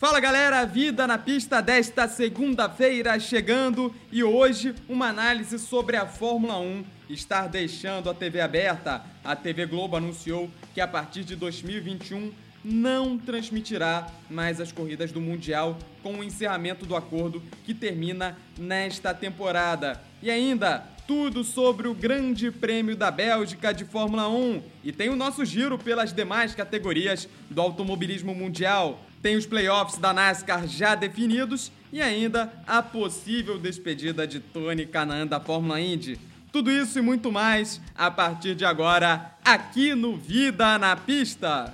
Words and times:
Fala 0.00 0.18
galera, 0.18 0.64
vida 0.64 1.06
na 1.06 1.18
pista 1.18 1.60
desta 1.60 2.08
segunda-feira 2.08 3.20
chegando 3.20 3.94
e 4.10 4.24
hoje 4.24 4.74
uma 4.88 5.08
análise 5.08 5.58
sobre 5.58 5.94
a 5.94 6.06
Fórmula 6.06 6.58
1 6.58 6.82
estar 7.10 7.48
deixando 7.48 8.08
a 8.08 8.14
TV 8.14 8.40
aberta. 8.40 9.04
A 9.22 9.36
TV 9.36 9.66
Globo 9.66 9.98
anunciou 9.98 10.50
que 10.72 10.80
a 10.80 10.88
partir 10.88 11.22
de 11.22 11.36
2021 11.36 12.32
não 12.64 13.18
transmitirá 13.18 14.06
mais 14.30 14.58
as 14.58 14.72
corridas 14.72 15.12
do 15.12 15.20
Mundial 15.20 15.78
com 16.02 16.14
o 16.14 16.24
encerramento 16.24 16.86
do 16.86 16.96
acordo 16.96 17.42
que 17.66 17.74
termina 17.74 18.38
nesta 18.58 19.12
temporada. 19.12 20.00
E 20.22 20.30
ainda, 20.30 20.82
tudo 21.06 21.44
sobre 21.44 21.88
o 21.88 21.94
Grande 21.94 22.50
Prêmio 22.50 22.96
da 22.96 23.10
Bélgica 23.10 23.74
de 23.74 23.84
Fórmula 23.84 24.30
1 24.30 24.62
e 24.82 24.92
tem 24.92 25.10
o 25.10 25.16
nosso 25.16 25.44
giro 25.44 25.76
pelas 25.76 26.10
demais 26.10 26.54
categorias 26.54 27.28
do 27.50 27.60
automobilismo 27.60 28.34
mundial. 28.34 28.98
Tem 29.22 29.36
os 29.36 29.44
playoffs 29.44 29.98
da 29.98 30.14
NASCAR 30.14 30.66
já 30.66 30.94
definidos 30.94 31.70
e 31.92 32.00
ainda 32.00 32.50
a 32.66 32.82
possível 32.82 33.58
despedida 33.58 34.26
de 34.26 34.40
Tony 34.40 34.86
Kanaan 34.86 35.26
da 35.26 35.38
Fórmula 35.38 35.78
Indy. 35.78 36.18
Tudo 36.50 36.70
isso 36.70 36.98
e 36.98 37.02
muito 37.02 37.30
mais 37.30 37.80
a 37.94 38.10
partir 38.10 38.54
de 38.54 38.64
agora, 38.64 39.36
aqui 39.44 39.94
no 39.94 40.16
Vida 40.16 40.78
na 40.78 40.96
Pista. 40.96 41.72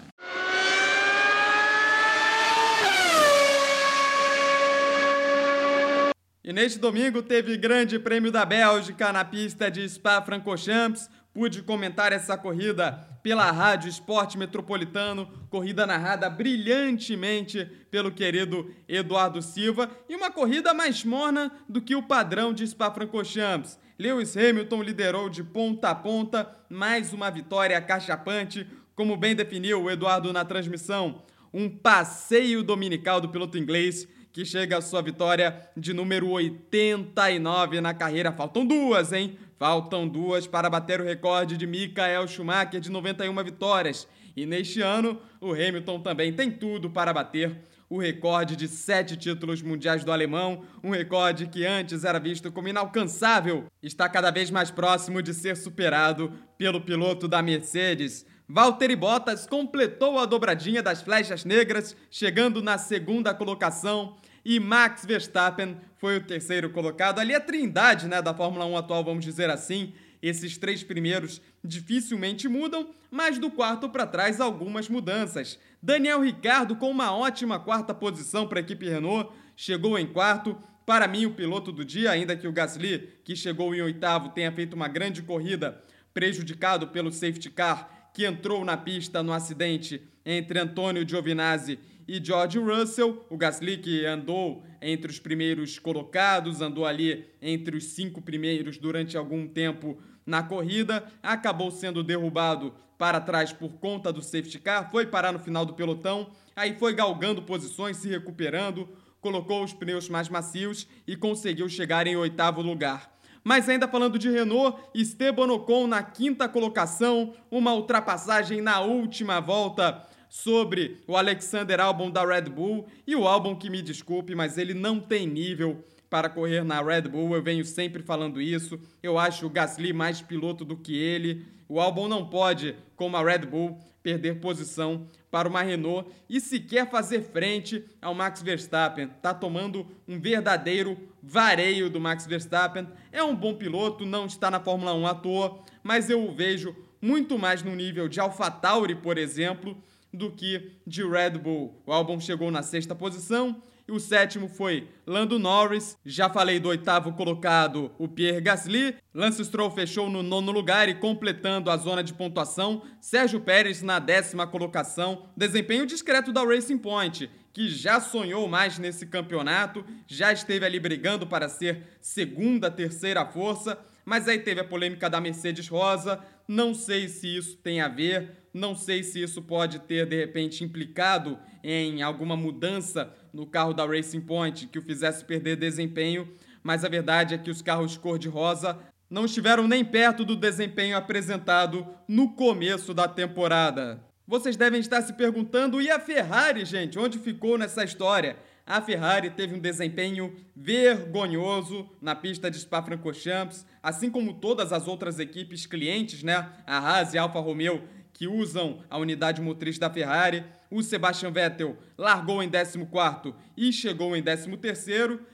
E 6.43 6.53
neste 6.53 6.79
domingo 6.79 7.23
teve 7.23 7.57
Grande 7.57 7.99
Prêmio 7.99 8.31
da 8.31 8.45
Bélgica 8.45 9.13
na 9.13 9.25
pista 9.25 9.71
de 9.71 9.89
Spa-Francorchamps. 9.89 11.09
Pude 11.37 11.61
comentar 11.61 12.15
essa 12.15 12.35
corrida 12.35 12.93
pela 13.23 13.51
Rádio 13.51 13.91
Esporte 13.91 14.39
Metropolitano, 14.39 15.29
corrida 15.51 15.87
narrada 15.87 16.31
brilhantemente 16.31 17.63
pelo 17.91 18.11
querido 18.11 18.75
Eduardo 18.89 19.43
Silva 19.43 19.91
e 20.09 20.17
uma 20.17 20.31
corrida 20.31 20.73
mais 20.73 21.05
morna 21.05 21.53
do 21.69 21.83
que 21.83 21.95
o 21.95 22.03
padrão 22.03 22.55
de 22.55 22.67
Spa-Francorchamps. 22.67 23.79
Lewis 23.99 24.35
Hamilton 24.35 24.83
liderou 24.83 25.29
de 25.29 25.45
ponta 25.45 25.91
a 25.91 25.95
ponta, 25.95 26.51
mais 26.71 27.13
uma 27.13 27.31
vitória 27.31 27.79
cachapante, 27.83 28.67
como 28.95 29.15
bem 29.15 29.37
definiu 29.37 29.83
o 29.83 29.91
Eduardo 29.91 30.33
na 30.33 30.43
transmissão. 30.43 31.23
Um 31.53 31.69
passeio 31.69 32.63
dominical 32.63 33.21
do 33.21 33.29
piloto 33.29 33.59
inglês 33.59 34.09
que 34.37 34.45
chega 34.45 34.77
à 34.77 34.83
sua 34.83 35.01
vitória 35.01 35.69
de 35.75 35.95
número 35.95 36.29
89 36.29 37.81
na 37.81 37.95
carreira. 37.95 38.31
Faltam 38.31 38.67
duas, 38.67 39.11
hein? 39.11 39.39
Faltam 39.59 40.07
duas 40.07 40.47
para 40.47 40.69
bater 40.69 41.01
o 41.01 41.05
recorde 41.05 41.57
de 41.57 41.67
Michael 41.67 42.29
Schumacher 42.29 42.79
de 42.79 42.91
91 42.91 43.35
vitórias. 43.43 44.07
E 44.37 44.45
neste 44.45 44.83
ano, 44.83 45.19
o 45.41 45.53
Hamilton 45.53 46.01
também 46.01 46.31
tem 46.33 46.51
tudo 46.51 46.91
para 46.91 47.13
bater 47.13 47.57
o 47.89 47.99
recorde 47.99 48.55
de 48.57 48.69
sete 48.69 49.17
títulos 49.17 49.63
mundiais 49.63 50.05
do 50.05 50.13
alemão, 50.13 50.65
um 50.83 50.91
recorde 50.91 51.47
que 51.47 51.65
antes 51.65 52.05
era 52.05 52.19
visto 52.19 52.51
como 52.51 52.69
inalcançável, 52.69 53.67
está 53.83 54.09
cada 54.09 54.31
vez 54.31 54.51
mais 54.51 54.71
próximo 54.71 55.23
de 55.23 55.33
ser 55.33 55.57
superado 55.57 56.33
pelo 56.59 56.81
piloto 56.81 57.29
da 57.29 57.41
Mercedes. 57.41 58.27
Valtteri 58.49 58.95
Bottas 58.95 59.47
completou 59.47 60.19
a 60.19 60.27
dobradinha 60.27 60.83
das 60.83 61.01
flechas 61.01 61.45
negras, 61.45 61.97
chegando 62.11 62.63
na 62.63 62.77
segunda 62.77 63.33
colocação 63.33 64.17
e 64.49 64.61
Max 64.61 65.05
Verstappen 65.05 65.77
foi 65.97 66.19
o 66.19 66.21
terceiro 66.21 66.71
colocado. 66.71 67.19
Ali 67.19 67.35
a 67.35 67.41
trindade 67.41 68.07
né, 68.07 68.23
da 68.23 68.33
Fórmula 68.33 68.65
1 68.65 68.77
atual, 68.77 69.03
vamos 69.03 69.25
dizer 69.25 69.51
assim. 69.51 69.93
Esses 70.23 70.57
três 70.57 70.85
primeiros 70.85 71.43
dificilmente 71.65 72.47
mudam, 72.47 72.95
mas 73.11 73.41
do 73.41 73.51
quarto 73.51 73.89
para 73.89 74.07
trás 74.07 74.41
algumas 74.41 74.89
mudanças. 74.89 75.59
Daniel 75.83 76.23
Ricardo 76.23 76.77
com 76.77 76.89
uma 76.89 77.13
ótima 77.13 77.59
quarta 77.59 77.93
posição 77.93 78.47
para 78.47 78.61
a 78.61 78.63
equipe 78.63 78.89
Renault, 78.89 79.33
chegou 79.57 79.99
em 79.99 80.07
quarto. 80.07 80.57
Para 80.87 81.09
mim, 81.09 81.27
o 81.27 81.35
piloto 81.35 81.73
do 81.73 81.85
dia, 81.85 82.13
ainda 82.13 82.37
que 82.37 82.47
o 82.47 82.53
Gasly, 82.53 83.19
que 83.25 83.35
chegou 83.35 83.75
em 83.75 83.83
oitavo, 83.83 84.29
tenha 84.29 84.53
feito 84.53 84.75
uma 84.75 84.87
grande 84.87 85.23
corrida, 85.23 85.83
prejudicado 86.15 86.87
pelo 86.87 87.11
safety 87.11 87.51
car 87.51 88.11
que 88.15 88.25
entrou 88.25 88.65
na 88.65 88.77
pista 88.77 89.25
no 89.25 89.33
acidente 89.33 90.01
entre 90.25 90.61
Antônio 90.61 91.07
Giovinazzi 91.07 91.81
e 92.07 92.23
George 92.25 92.59
Russell. 92.59 93.25
O 93.29 93.37
Gasly 93.37 93.79
que 93.79 94.05
andou 94.05 94.65
entre 94.81 95.11
os 95.11 95.19
primeiros 95.19 95.79
colocados, 95.79 96.61
andou 96.61 96.87
ali 96.87 97.27
entre 97.41 97.77
os 97.77 97.85
cinco 97.85 98.21
primeiros 98.21 98.79
durante 98.79 99.17
algum 99.17 99.47
tempo 99.47 99.99
na 100.25 100.43
corrida, 100.43 101.05
acabou 101.23 101.71
sendo 101.71 102.03
derrubado 102.03 102.75
para 102.99 103.21
trás 103.21 103.53
por 103.53 103.75
conta 103.75 104.13
do 104.13 104.23
safety 104.23 104.59
car, 104.59 104.91
foi 104.91 105.07
parar 105.07 105.33
no 105.33 105.39
final 105.39 105.65
do 105.65 105.75
pelotão, 105.75 106.31
aí 106.55 106.75
foi 106.79 106.95
galgando 106.95 107.43
posições, 107.43 107.99
se 107.99 108.09
recuperando, 108.09 108.89
colocou 109.21 109.63
os 109.63 109.73
pneus 109.73 110.09
mais 110.09 110.29
macios 110.29 110.89
e 111.07 111.15
conseguiu 111.15 111.69
chegar 111.69 112.07
em 112.07 112.17
oitavo 112.17 112.63
lugar. 112.63 113.15
Mas 113.45 113.69
ainda 113.69 113.87
falando 113.87 114.19
de 114.19 114.29
Renault, 114.29 114.77
Esteban 114.93 115.53
Ocon 115.53 115.87
na 115.87 116.03
quinta 116.03 116.49
colocação, 116.49 117.33
uma 117.49 117.73
ultrapassagem 117.75 118.61
na 118.61 118.81
última 118.81 119.39
volta 119.39 120.05
sobre 120.29 120.99
o 121.07 121.17
Alexander 121.17 121.81
Albon 121.81 122.11
da 122.11 122.25
Red 122.25 122.51
Bull 122.51 122.87
e 123.07 123.15
o 123.15 123.27
Albon 123.27 123.57
que 123.57 123.71
me 123.71 123.83
desculpe, 123.83 124.35
mas 124.35 124.59
ele 124.59 124.75
não 124.75 125.01
tem 125.01 125.27
nível 125.27 125.85
para 126.09 126.29
correr 126.29 126.65
na 126.65 126.83
Red 126.83 127.03
Bull. 127.03 127.35
Eu 127.35 127.43
venho 127.43 127.65
sempre 127.65 128.03
falando 128.03 128.41
isso. 128.41 128.79
Eu 129.03 129.19
acho 129.19 129.47
o 129.47 129.51
Gasly 129.51 129.93
mais 129.93 130.21
piloto 130.21 130.65
do 130.65 130.77
que 130.77 130.97
ele. 130.97 131.47
O 131.69 131.81
Albon 131.81 132.09
não 132.09 132.29
pode, 132.29 132.77
como 132.95 133.17
a 133.17 133.23
Red 133.23 133.47
Bull, 133.47 133.79
perder 134.03 134.39
posição 134.41 135.09
para 135.31 135.49
uma 135.49 135.63
Renault 135.63 136.09
e 136.31 136.41
sequer 136.41 136.89
fazer 136.89 137.23
frente 137.23 137.85
ao 138.01 138.15
Max 138.15 138.41
Verstappen. 138.41 139.09
Tá 139.21 139.35
tomando 139.35 139.87
um 140.07 140.21
verdadeiro 140.21 140.97
vareio 141.21 141.91
do 141.91 142.01
Max 142.01 142.25
Verstappen. 142.25 142.87
É 143.11 143.23
um 143.23 143.35
bom 143.35 143.55
piloto, 143.55 144.07
não 144.07 144.27
está 144.27 144.51
na 144.51 144.61
Fórmula 144.61 144.95
1 144.95 145.07
à 145.09 145.15
toa, 145.15 145.61
mas 145.83 146.09
eu 146.09 146.25
o 146.25 146.33
vejo 146.33 146.75
muito 147.03 147.37
mais 147.37 147.63
no 147.63 147.75
nível 147.75 148.09
de 148.09 148.21
AlphaTauri, 148.21 148.95
por 148.95 149.19
exemplo, 149.19 149.77
do 150.17 150.33
que 150.33 150.73
de 150.87 151.07
Red 151.07 151.39
Bull. 151.39 151.81
O 151.87 151.93
álbum 151.93 152.19
chegou 152.19 152.51
na 152.51 152.63
sexta 152.63 152.95
posição 152.95 153.63
e 153.89 153.93
o 153.93 154.01
sétimo 154.01 154.49
foi 154.49 154.89
Lando 155.07 155.39
Norris. 155.39 155.97
Já 156.05 156.29
falei 156.29 156.59
do 156.59 156.69
oitavo 156.69 157.13
colocado, 157.13 157.93
o 157.99 158.09
Pierre 158.09 158.41
Gasly. 158.41 158.97
Lance 159.15 159.45
Stroll 159.45 159.71
fechou 159.71 160.11
no 160.11 160.23
nono 160.23 160.51
lugar 160.51 160.89
e 160.89 160.95
completando 160.95 161.71
a 161.71 161.77
zona 161.77 162.03
de 162.03 162.13
pontuação, 162.13 162.83
Sérgio 163.01 163.41
Pérez 163.41 163.83
na 163.83 163.99
décima 163.99 164.47
colocação. 164.47 165.29
Desempenho 165.37 165.87
discreto 165.87 166.33
da 166.33 166.43
Racing 166.43 166.79
Point, 166.79 167.31
que 167.53 167.69
já 167.69 168.01
sonhou 168.01 168.49
mais 168.49 168.79
nesse 168.79 169.07
campeonato, 169.07 169.85
já 170.07 170.33
esteve 170.33 170.67
ali 170.67 170.81
brigando 170.81 171.27
para 171.27 171.49
ser 171.49 171.83
segunda, 172.01 172.71
terceira 172.71 173.25
força, 173.25 173.79
mas 174.05 174.29
aí 174.29 174.39
teve 174.39 174.61
a 174.61 174.65
polêmica 174.65 175.09
da 175.09 175.21
Mercedes 175.21 175.69
Rosa. 175.69 176.21
Não 176.49 176.75
sei 176.75 177.09
se 177.09 177.37
isso 177.37 177.57
tem 177.57 177.81
a 177.81 177.89
ver 177.89 178.46
não 178.57 178.75
sei 178.75 179.03
se 179.03 179.23
isso 179.23 179.43
pode 179.43 179.81
ter, 179.81 180.07
de 180.07 180.17
repente, 180.17 180.65
implicado 180.65 181.39
em 181.63 182.03
alguma 182.03 182.35
mudança 182.37 183.13
no 183.31 183.47
carro 183.47 183.75
da 183.75 183.85
Racing 183.87 184.23
Point 184.23 184.67
que 184.69 184.79
o 184.79 184.83
fizesse 184.83 185.25
perder 185.25 185.57
desempenho, 185.57 186.27
mas 186.63 186.83
a 186.83 186.89
verdade 186.89 187.35
é 187.35 187.39
que 187.39 187.51
os 187.51 187.61
carros 187.61 187.99
cor-de-rosa 187.99 188.79
não 189.11 189.27
estiveram 189.27 189.69
nem 189.69 189.85
perto 189.85 190.25
do 190.25 190.35
desempenho 190.35 190.97
apresentado 190.97 191.87
no 192.09 192.31
começo 192.31 192.95
da 192.95 193.07
temporada. 193.07 194.03
Vocês 194.27 194.57
devem 194.57 194.81
estar 194.81 195.03
se 195.03 195.13
perguntando, 195.13 195.81
e 195.81 195.91
a 195.91 196.01
Ferrari, 196.01 196.65
gente? 196.65 196.99
Onde 196.99 197.19
ficou 197.19 197.59
nessa 197.59 197.85
história? 197.85 198.37
A 198.67 198.81
Ferrari 198.81 199.31
teve 199.31 199.55
um 199.55 199.61
desempenho 199.61 200.35
vergonhoso 200.57 201.89
na 202.03 202.17
pista 202.17 202.51
de 202.51 202.59
Spa-Francorchamps, 202.59 203.65
assim 203.81 204.11
como 204.11 204.35
todas 204.35 204.73
as 204.73 204.89
outras 204.89 205.21
equipes 205.21 205.67
clientes, 205.67 206.25
né? 206.25 206.51
A 206.67 206.79
Haas 206.79 207.15
e 207.15 207.19
a 207.19 207.23
Alfa 207.23 207.39
Romeo 207.39 207.81
que 208.17 208.27
usam 208.27 208.79
a 208.89 208.97
unidade 208.97 209.43
motriz 209.43 209.79
da 209.79 209.91
Ferrari. 209.91 210.43
O 210.71 210.83
Sebastian 210.83 211.31
Vettel 211.31 211.77
largou 211.99 212.43
em 212.43 212.49
14 212.49 213.35
e 213.57 213.73
chegou 213.73 214.17
em 214.17 214.23
13 214.23 214.51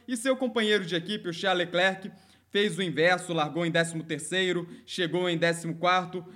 e 0.06 0.16
seu 0.16 0.36
companheiro 0.36 0.84
de 0.84 0.96
equipe, 0.96 1.28
o 1.28 1.32
Charles 1.32 1.66
Leclerc, 1.66 2.10
fez 2.50 2.76
o 2.76 2.82
inverso, 2.82 3.32
largou 3.32 3.64
em 3.64 3.70
13 3.70 4.02
chegou 4.84 5.30
em 5.30 5.38
14 5.38 5.74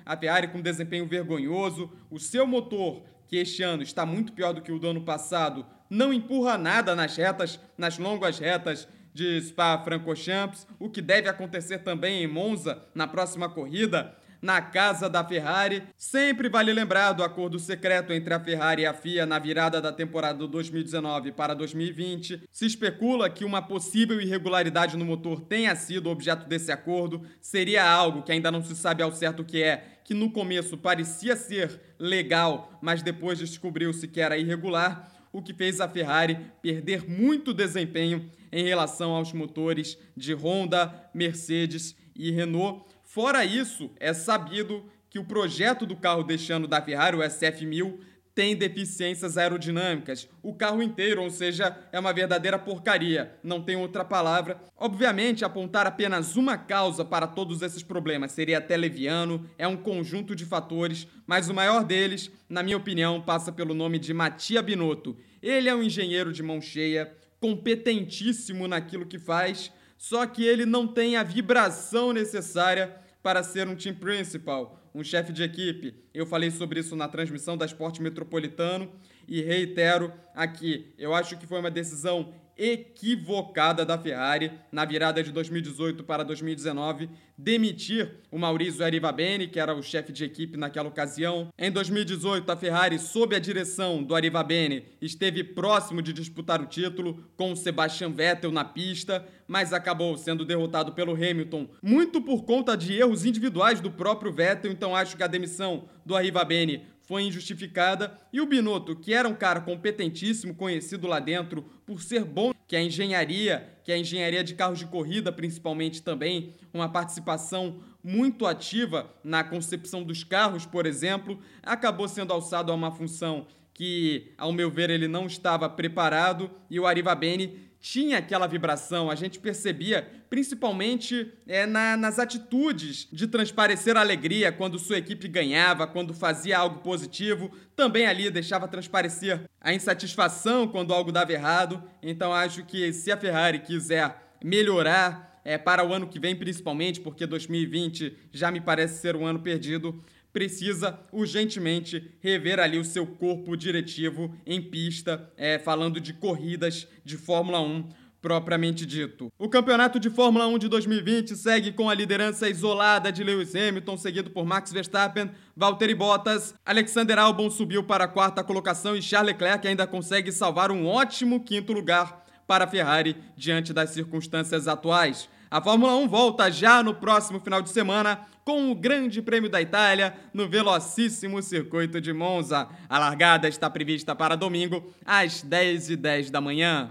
a 0.04 0.16
Ferrari 0.16 0.48
com 0.48 0.60
desempenho 0.62 1.06
vergonhoso. 1.06 1.90
O 2.10 2.20
seu 2.20 2.46
motor, 2.46 3.02
que 3.26 3.37
este 3.37 3.64
ano 3.64 3.82
está 3.82 4.06
muito 4.06 4.32
pior 4.32 4.52
do 4.52 4.62
que 4.62 4.70
o 4.70 4.78
do 4.78 4.88
ano 4.88 5.02
passado, 5.02 5.66
não 5.90 6.12
empurra 6.12 6.56
nada 6.56 6.94
nas 6.94 7.16
retas, 7.16 7.58
nas 7.76 7.99
longas 7.99 8.38
retas 8.38 8.87
de 9.12 9.40
Spa-Francorchamps, 9.40 10.66
o 10.78 10.88
que 10.88 11.02
deve 11.02 11.28
acontecer 11.28 11.78
também 11.78 12.22
em 12.22 12.26
Monza 12.26 12.84
na 12.94 13.08
próxima 13.08 13.49
corrida 13.49 14.16
na 14.40 14.60
casa 14.60 15.08
da 15.08 15.24
Ferrari. 15.24 15.82
Sempre 15.96 16.48
vale 16.48 16.72
lembrar 16.72 17.12
do 17.12 17.22
acordo 17.22 17.58
secreto 17.58 18.12
entre 18.12 18.32
a 18.32 18.40
Ferrari 18.40 18.82
e 18.82 18.86
a 18.86 18.94
FIA 18.94 19.26
na 19.26 19.38
virada 19.38 19.80
da 19.80 19.92
temporada 19.92 20.46
2019 20.46 21.32
para 21.32 21.54
2020. 21.54 22.42
Se 22.50 22.66
especula 22.66 23.30
que 23.30 23.44
uma 23.44 23.62
possível 23.62 24.20
irregularidade 24.20 24.96
no 24.96 25.04
motor 25.04 25.40
tenha 25.40 25.74
sido 25.74 26.10
objeto 26.10 26.48
desse 26.48 26.70
acordo. 26.72 27.22
Seria 27.40 27.88
algo 27.88 28.22
que 28.22 28.32
ainda 28.32 28.50
não 28.50 28.62
se 28.62 28.76
sabe 28.76 29.02
ao 29.02 29.12
certo 29.12 29.40
o 29.40 29.44
que 29.44 29.62
é, 29.62 30.00
que 30.04 30.14
no 30.14 30.30
começo 30.30 30.76
parecia 30.76 31.34
ser 31.36 31.80
legal, 31.98 32.78
mas 32.80 33.02
depois 33.02 33.38
descobriu-se 33.38 34.06
que 34.06 34.20
era 34.20 34.38
irregular. 34.38 35.12
o 35.32 35.42
que 35.42 35.52
fez 35.52 35.80
a 35.82 35.88
Ferrari 35.88 36.38
perder 36.62 37.06
muito 37.06 37.52
desempenho 37.52 38.30
em 38.50 38.64
relação 38.64 39.10
aos 39.10 39.34
motores 39.34 39.98
de 40.16 40.32
Honda, 40.32 41.10
Mercedes 41.12 41.94
e 42.14 42.30
Renault. 42.30 42.84
Fora 43.16 43.46
isso, 43.46 43.90
é 43.98 44.12
sabido 44.12 44.84
que 45.08 45.18
o 45.18 45.24
projeto 45.24 45.86
do 45.86 45.96
carro 45.96 46.22
deste 46.22 46.52
ano 46.52 46.68
da 46.68 46.82
Ferrari, 46.82 47.16
o 47.16 47.20
SF1000, 47.20 47.98
tem 48.34 48.54
deficiências 48.54 49.38
aerodinâmicas. 49.38 50.28
O 50.42 50.52
carro 50.52 50.82
inteiro, 50.82 51.22
ou 51.22 51.30
seja, 51.30 51.74
é 51.90 51.98
uma 51.98 52.12
verdadeira 52.12 52.58
porcaria, 52.58 53.34
não 53.42 53.62
tem 53.62 53.74
outra 53.74 54.04
palavra. 54.04 54.60
Obviamente, 54.76 55.46
apontar 55.46 55.86
apenas 55.86 56.36
uma 56.36 56.58
causa 56.58 57.06
para 57.06 57.26
todos 57.26 57.62
esses 57.62 57.82
problemas 57.82 58.32
seria 58.32 58.58
até 58.58 58.76
leviano, 58.76 59.48
é 59.56 59.66
um 59.66 59.78
conjunto 59.78 60.36
de 60.36 60.44
fatores, 60.44 61.08
mas 61.26 61.48
o 61.48 61.54
maior 61.54 61.84
deles, 61.84 62.30
na 62.50 62.62
minha 62.62 62.76
opinião, 62.76 63.22
passa 63.22 63.50
pelo 63.50 63.72
nome 63.72 63.98
de 63.98 64.12
Mattia 64.12 64.60
Binotto. 64.60 65.16
Ele 65.42 65.70
é 65.70 65.74
um 65.74 65.82
engenheiro 65.82 66.34
de 66.34 66.42
mão 66.42 66.60
cheia, 66.60 67.10
competentíssimo 67.40 68.68
naquilo 68.68 69.06
que 69.06 69.18
faz, 69.18 69.72
só 69.96 70.26
que 70.26 70.44
ele 70.44 70.66
não 70.66 70.86
tem 70.86 71.16
a 71.16 71.22
vibração 71.22 72.12
necessária 72.12 73.05
para 73.26 73.43
ser 73.43 73.67
um 73.67 73.75
team 73.75 73.93
principal, 73.93 74.81
um 74.94 75.02
chefe 75.02 75.32
de 75.32 75.43
equipe. 75.43 75.96
Eu 76.14 76.25
falei 76.25 76.49
sobre 76.49 76.78
isso 76.78 76.94
na 76.94 77.08
transmissão 77.08 77.56
da 77.56 77.67
Esporte 77.67 78.00
Metropolitano 78.00 78.88
e 79.26 79.43
reitero 79.43 80.12
aqui. 80.32 80.94
Eu 80.96 81.12
acho 81.12 81.37
que 81.37 81.44
foi 81.44 81.58
uma 81.58 81.69
decisão 81.69 82.32
equivocada 82.56 83.84
da 83.84 83.98
Ferrari 83.98 84.52
na 84.72 84.84
virada 84.84 85.22
de 85.22 85.30
2018 85.30 86.04
para 86.04 86.24
2019 86.24 87.08
demitir 87.38 88.20
o 88.30 88.38
Maurizio 88.38 88.84
Arrivabene, 88.84 89.46
que 89.46 89.60
era 89.60 89.74
o 89.74 89.82
chefe 89.82 90.12
de 90.12 90.24
equipe 90.24 90.56
naquela 90.56 90.88
ocasião. 90.88 91.52
Em 91.58 91.70
2018, 91.70 92.50
a 92.50 92.56
Ferrari, 92.56 92.98
sob 92.98 93.36
a 93.36 93.38
direção 93.38 94.02
do 94.02 94.14
Arrivabene, 94.14 94.86
esteve 95.00 95.44
próximo 95.44 96.00
de 96.00 96.12
disputar 96.12 96.62
o 96.62 96.66
título 96.66 97.24
com 97.36 97.52
o 97.52 97.56
Sebastian 97.56 98.10
Vettel 98.10 98.50
na 98.50 98.64
pista, 98.64 99.26
mas 99.46 99.72
acabou 99.72 100.16
sendo 100.16 100.44
derrotado 100.44 100.92
pelo 100.92 101.12
Hamilton, 101.12 101.68
muito 101.82 102.20
por 102.22 102.44
conta 102.44 102.76
de 102.76 102.94
erros 102.94 103.24
individuais 103.24 103.80
do 103.80 103.90
próprio 103.90 104.32
Vettel, 104.32 104.72
então 104.72 104.96
acho 104.96 105.16
que 105.16 105.22
a 105.22 105.28
demissão 105.28 105.88
do 106.04 106.16
Arrivabene 106.16 106.86
foi 107.06 107.22
injustificada 107.22 108.18
e 108.32 108.40
o 108.40 108.46
Binotto, 108.46 108.96
que 108.96 109.14
era 109.14 109.28
um 109.28 109.34
cara 109.34 109.60
competentíssimo, 109.60 110.54
conhecido 110.54 111.06
lá 111.06 111.20
dentro 111.20 111.62
por 111.86 112.02
ser 112.02 112.24
bom, 112.24 112.52
que 112.66 112.74
a 112.74 112.82
engenharia, 112.82 113.78
que 113.84 113.92
a 113.92 113.98
engenharia 113.98 114.42
de 114.42 114.54
carros 114.54 114.80
de 114.80 114.86
corrida 114.86 115.32
principalmente 115.32 116.02
também, 116.02 116.54
uma 116.74 116.88
participação 116.88 117.80
muito 118.02 118.44
ativa 118.44 119.14
na 119.22 119.44
concepção 119.44 120.02
dos 120.02 120.24
carros, 120.24 120.66
por 120.66 120.84
exemplo, 120.84 121.40
acabou 121.62 122.08
sendo 122.08 122.32
alçado 122.32 122.72
a 122.72 122.74
uma 122.74 122.90
função 122.90 123.46
que, 123.72 124.32
ao 124.36 124.52
meu 124.52 124.70
ver, 124.70 124.90
ele 124.90 125.06
não 125.06 125.26
estava 125.26 125.68
preparado 125.68 126.50
e 126.68 126.80
o 126.80 126.86
Ariva 126.86 127.14
Bene 127.14 127.66
tinha 127.81 128.19
aquela 128.19 128.46
vibração, 128.46 129.11
a 129.11 129.14
gente 129.14 129.38
percebia, 129.38 130.08
principalmente 130.28 131.32
é, 131.46 131.67
na, 131.67 131.96
nas 131.96 132.19
atitudes 132.19 133.08
de 133.12 133.26
transparecer 133.26 133.96
alegria 133.96 134.50
quando 134.50 134.78
sua 134.78 134.99
equipe 134.99 135.28
ganhava, 135.28 135.87
quando 135.87 136.12
fazia 136.12 136.58
algo 136.58 136.81
positivo, 136.81 137.50
também 137.75 138.06
ali 138.06 138.31
deixava 138.31 138.67
transparecer 138.67 139.43
a 139.61 139.73
insatisfação 139.73 140.67
quando 140.67 140.93
algo 140.93 141.12
dava 141.12 141.32
errado. 141.32 141.82
Então 142.02 142.32
acho 142.32 142.64
que 142.64 142.93
se 142.93 143.12
a 143.12 143.17
Ferrari 143.17 143.61
quiser 143.61 144.37
melhorar 144.43 145.40
é, 145.44 145.56
para 145.56 145.87
o 145.87 145.93
ano 145.93 146.08
que 146.08 146.19
vem, 146.19 146.34
principalmente, 146.34 147.00
porque 147.00 147.25
2020 147.25 148.17
já 148.32 148.50
me 148.50 148.61
parece 148.61 149.00
ser 149.00 149.14
um 149.14 149.25
ano 149.25 149.38
perdido, 149.38 150.02
precisa 150.36 151.00
urgentemente 151.10 152.10
rever 152.20 152.60
ali 152.60 152.78
o 152.78 152.84
seu 152.84 153.06
corpo 153.06 153.56
diretivo 153.56 154.36
em 154.44 154.60
pista, 154.60 155.32
é, 155.34 155.58
falando 155.58 155.98
de 155.98 156.12
corridas 156.12 156.86
de 157.02 157.16
Fórmula 157.16 157.58
1 157.62 157.88
propriamente 158.20 158.84
dito. 158.84 159.32
O 159.38 159.48
campeonato 159.48 159.98
de 159.98 160.10
Fórmula 160.10 160.46
1 160.46 160.58
de 160.58 160.68
2020 160.68 161.34
segue 161.34 161.72
com 161.72 161.88
a 161.88 161.94
liderança 161.94 162.50
isolada 162.50 163.10
de 163.10 163.24
Lewis 163.24 163.54
Hamilton, 163.54 163.96
seguido 163.96 164.28
por 164.28 164.44
Max 164.44 164.70
Verstappen, 164.70 165.30
Valtteri 165.56 165.94
Bottas, 165.94 166.54
Alexander 166.66 167.18
Albon 167.18 167.48
subiu 167.48 167.82
para 167.82 168.04
a 168.04 168.08
quarta 168.08 168.44
colocação 168.44 168.94
e 168.94 169.00
Charles 169.00 169.32
Leclerc 169.32 169.66
ainda 169.66 169.86
consegue 169.86 170.30
salvar 170.30 170.70
um 170.70 170.86
ótimo 170.86 171.42
quinto 171.44 171.72
lugar 171.72 172.26
para 172.46 172.64
a 172.66 172.68
Ferrari 172.68 173.16
diante 173.38 173.72
das 173.72 173.88
circunstâncias 173.88 174.68
atuais. 174.68 175.30
A 175.48 175.60
Fórmula 175.60 175.94
1 175.96 176.08
volta 176.08 176.50
já 176.50 176.82
no 176.82 176.93
próximo 176.93 177.38
final 177.38 177.62
de 177.62 177.70
semana 177.70 178.26
com 178.44 178.70
o 178.70 178.75
Grande 178.75 179.22
Prêmio 179.22 179.48
da 179.48 179.62
Itália 179.62 180.14
no 180.34 180.48
velocíssimo 180.48 181.40
circuito 181.40 182.00
de 182.00 182.12
Monza. 182.12 182.69
A 182.88 182.98
largada 182.98 183.48
está 183.48 183.70
prevista 183.70 184.14
para 184.14 184.34
domingo 184.37 184.93
às 185.04 185.44
10h10 185.44 186.31
da 186.31 186.40
manhã. 186.40 186.90